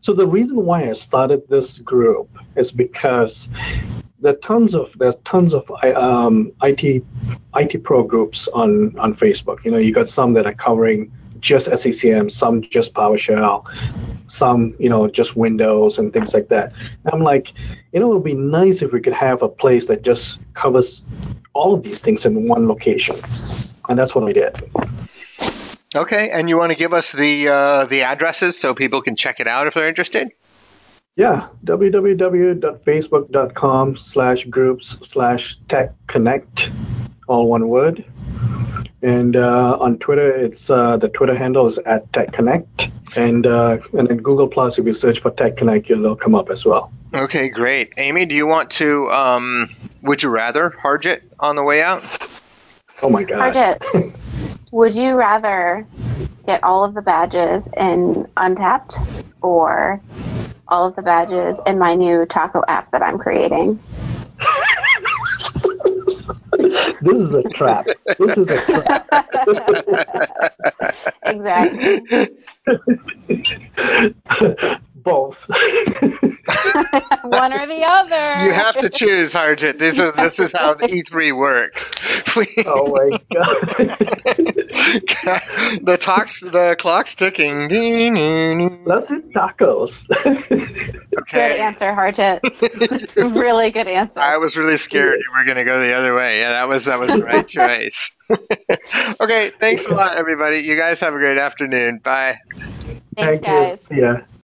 So 0.00 0.12
the 0.12 0.26
reason 0.26 0.64
why 0.64 0.88
I 0.88 0.92
started 0.92 1.48
this 1.48 1.78
group 1.78 2.28
is 2.56 2.70
because 2.70 3.50
there 4.20 4.32
are 4.32 4.36
tons 4.36 4.74
of 4.74 4.96
there 4.98 5.08
are 5.08 5.20
tons 5.24 5.54
of 5.54 5.70
um, 5.96 6.52
IT 6.62 7.04
IT 7.56 7.82
pro 7.84 8.02
groups 8.02 8.48
on 8.48 8.98
on 8.98 9.14
Facebook. 9.14 9.64
You 9.64 9.70
know, 9.70 9.78
you 9.78 9.92
got 9.92 10.08
some 10.08 10.32
that 10.34 10.46
are 10.46 10.54
covering 10.54 11.10
just 11.40 11.68
SCCM, 11.68 12.32
some 12.32 12.62
just 12.62 12.94
PowerShell, 12.94 13.66
some 14.28 14.74
you 14.78 14.88
know 14.88 15.06
just 15.08 15.36
Windows 15.36 15.98
and 15.98 16.12
things 16.12 16.34
like 16.34 16.48
that. 16.48 16.72
And 17.04 17.14
I'm 17.14 17.22
like, 17.22 17.52
you 17.92 18.00
know, 18.00 18.10
it 18.10 18.14
would 18.14 18.24
be 18.24 18.34
nice 18.34 18.82
if 18.82 18.92
we 18.92 19.00
could 19.00 19.12
have 19.12 19.42
a 19.42 19.48
place 19.48 19.86
that 19.88 20.02
just 20.02 20.40
covers 20.54 21.02
all 21.52 21.74
of 21.74 21.82
these 21.82 22.00
things 22.00 22.26
in 22.26 22.48
one 22.48 22.66
location, 22.66 23.14
and 23.88 23.98
that's 23.98 24.14
what 24.14 24.24
we 24.24 24.32
did. 24.32 24.54
Okay, 25.94 26.30
and 26.30 26.48
you 26.48 26.58
want 26.58 26.72
to 26.72 26.78
give 26.78 26.92
us 26.92 27.12
the 27.12 27.46
uh, 27.48 27.84
the 27.84 28.02
addresses 28.02 28.58
so 28.58 28.74
people 28.74 29.00
can 29.00 29.14
check 29.14 29.38
it 29.38 29.46
out 29.46 29.68
if 29.68 29.74
they're 29.74 29.86
interested? 29.86 30.32
Yeah, 31.16 31.46
www.facebook.com 31.64 33.96
slash 33.98 34.46
groups 34.46 34.98
slash 35.02 35.56
tech 35.68 35.92
connect, 36.08 36.70
all 37.28 37.46
one 37.46 37.68
word. 37.68 38.04
And 39.02 39.36
uh, 39.36 39.76
on 39.78 39.98
Twitter, 39.98 40.34
it's 40.34 40.68
uh, 40.70 40.96
the 40.96 41.08
Twitter 41.08 41.36
handle 41.36 41.68
is 41.68 41.78
at 41.78 42.10
TechKonnect, 42.10 42.90
and 43.16 43.46
uh, 43.46 43.78
and 43.92 44.10
in 44.10 44.16
Google 44.16 44.48
Plus, 44.48 44.76
if 44.78 44.86
you 44.86 44.94
search 44.94 45.20
for 45.20 45.30
TechKonnect, 45.30 45.88
it'll 45.90 46.16
come 46.16 46.34
up 46.34 46.50
as 46.50 46.64
well. 46.64 46.90
Okay, 47.16 47.48
great. 47.50 47.94
Amy, 47.98 48.26
do 48.26 48.34
you 48.34 48.46
want 48.46 48.70
to? 48.72 49.08
Um, 49.10 49.68
would 50.02 50.20
you 50.22 50.30
rather 50.30 50.70
Harjit 50.70 51.20
on 51.38 51.54
the 51.54 51.62
way 51.62 51.82
out? 51.82 52.02
Oh 53.02 53.10
my 53.10 53.22
God! 53.22 53.54
Harjit, 53.54 54.14
would 54.74 54.94
you 54.96 55.14
rather 55.14 55.86
get 56.48 56.64
all 56.64 56.82
of 56.82 56.94
the 56.94 57.00
badges 57.00 57.68
in 57.76 58.26
Untappd 58.36 59.24
or 59.40 60.00
all 60.66 60.88
of 60.88 60.96
the 60.96 61.02
badges 61.02 61.60
in 61.64 61.78
my 61.78 61.94
new 61.94 62.26
taco 62.26 62.60
app 62.66 62.90
that 62.90 63.00
I'm 63.00 63.16
creating? 63.16 63.78
This 67.02 67.20
is 67.20 67.34
a 67.34 67.42
trap. 67.50 67.86
This 68.18 68.36
is 68.36 68.50
a 68.50 68.56
trap. 68.56 69.08
exactly. 71.26 72.02
Both. 75.04 75.48
One 77.24 77.52
or 77.52 77.66
the 77.66 77.84
other. 77.86 78.44
You 78.44 78.52
have 78.52 78.76
to 78.78 78.88
choose, 78.88 79.34
Harjit. 79.34 79.78
This 79.78 79.98
is 79.98 80.14
this 80.14 80.40
is 80.40 80.52
how 80.52 80.72
the 80.74 80.86
E3 80.86 81.36
works. 81.36 81.90
We, 82.34 82.46
oh 82.66 82.90
my 82.90 83.10
God! 83.32 83.60
the 85.84 85.96
talks, 86.00 86.40
the 86.40 86.74
clock's 86.76 87.14
ticking. 87.14 87.68
Let's 88.84 89.06
do 89.06 89.22
tacos. 89.32 90.04
Okay. 90.10 90.98
Good 91.30 91.60
answer, 91.60 91.92
Harjit. 91.92 92.40
really 93.36 93.70
good 93.70 93.86
answer. 93.86 94.18
I 94.18 94.38
was 94.38 94.56
really 94.56 94.78
scared 94.78 95.20
you 95.20 95.30
were 95.38 95.44
going 95.44 95.58
to 95.58 95.64
go 95.64 95.78
the 95.78 95.94
other 95.94 96.12
way. 96.12 96.40
Yeah, 96.40 96.50
that 96.52 96.68
was 96.68 96.86
that 96.86 96.98
was 96.98 97.10
the 97.10 97.22
right 97.22 97.46
choice. 97.46 98.10
okay, 99.20 99.52
thanks 99.60 99.86
a 99.86 99.94
lot, 99.94 100.16
everybody. 100.16 100.58
You 100.58 100.76
guys 100.76 100.98
have 101.00 101.14
a 101.14 101.18
great 101.18 101.38
afternoon. 101.38 101.98
Bye. 101.98 102.38
Thanks, 103.14 103.14
Thank 103.14 103.42
guys. 103.42 103.88
you. 103.90 103.96
See 103.96 104.02
ya. 104.02 104.16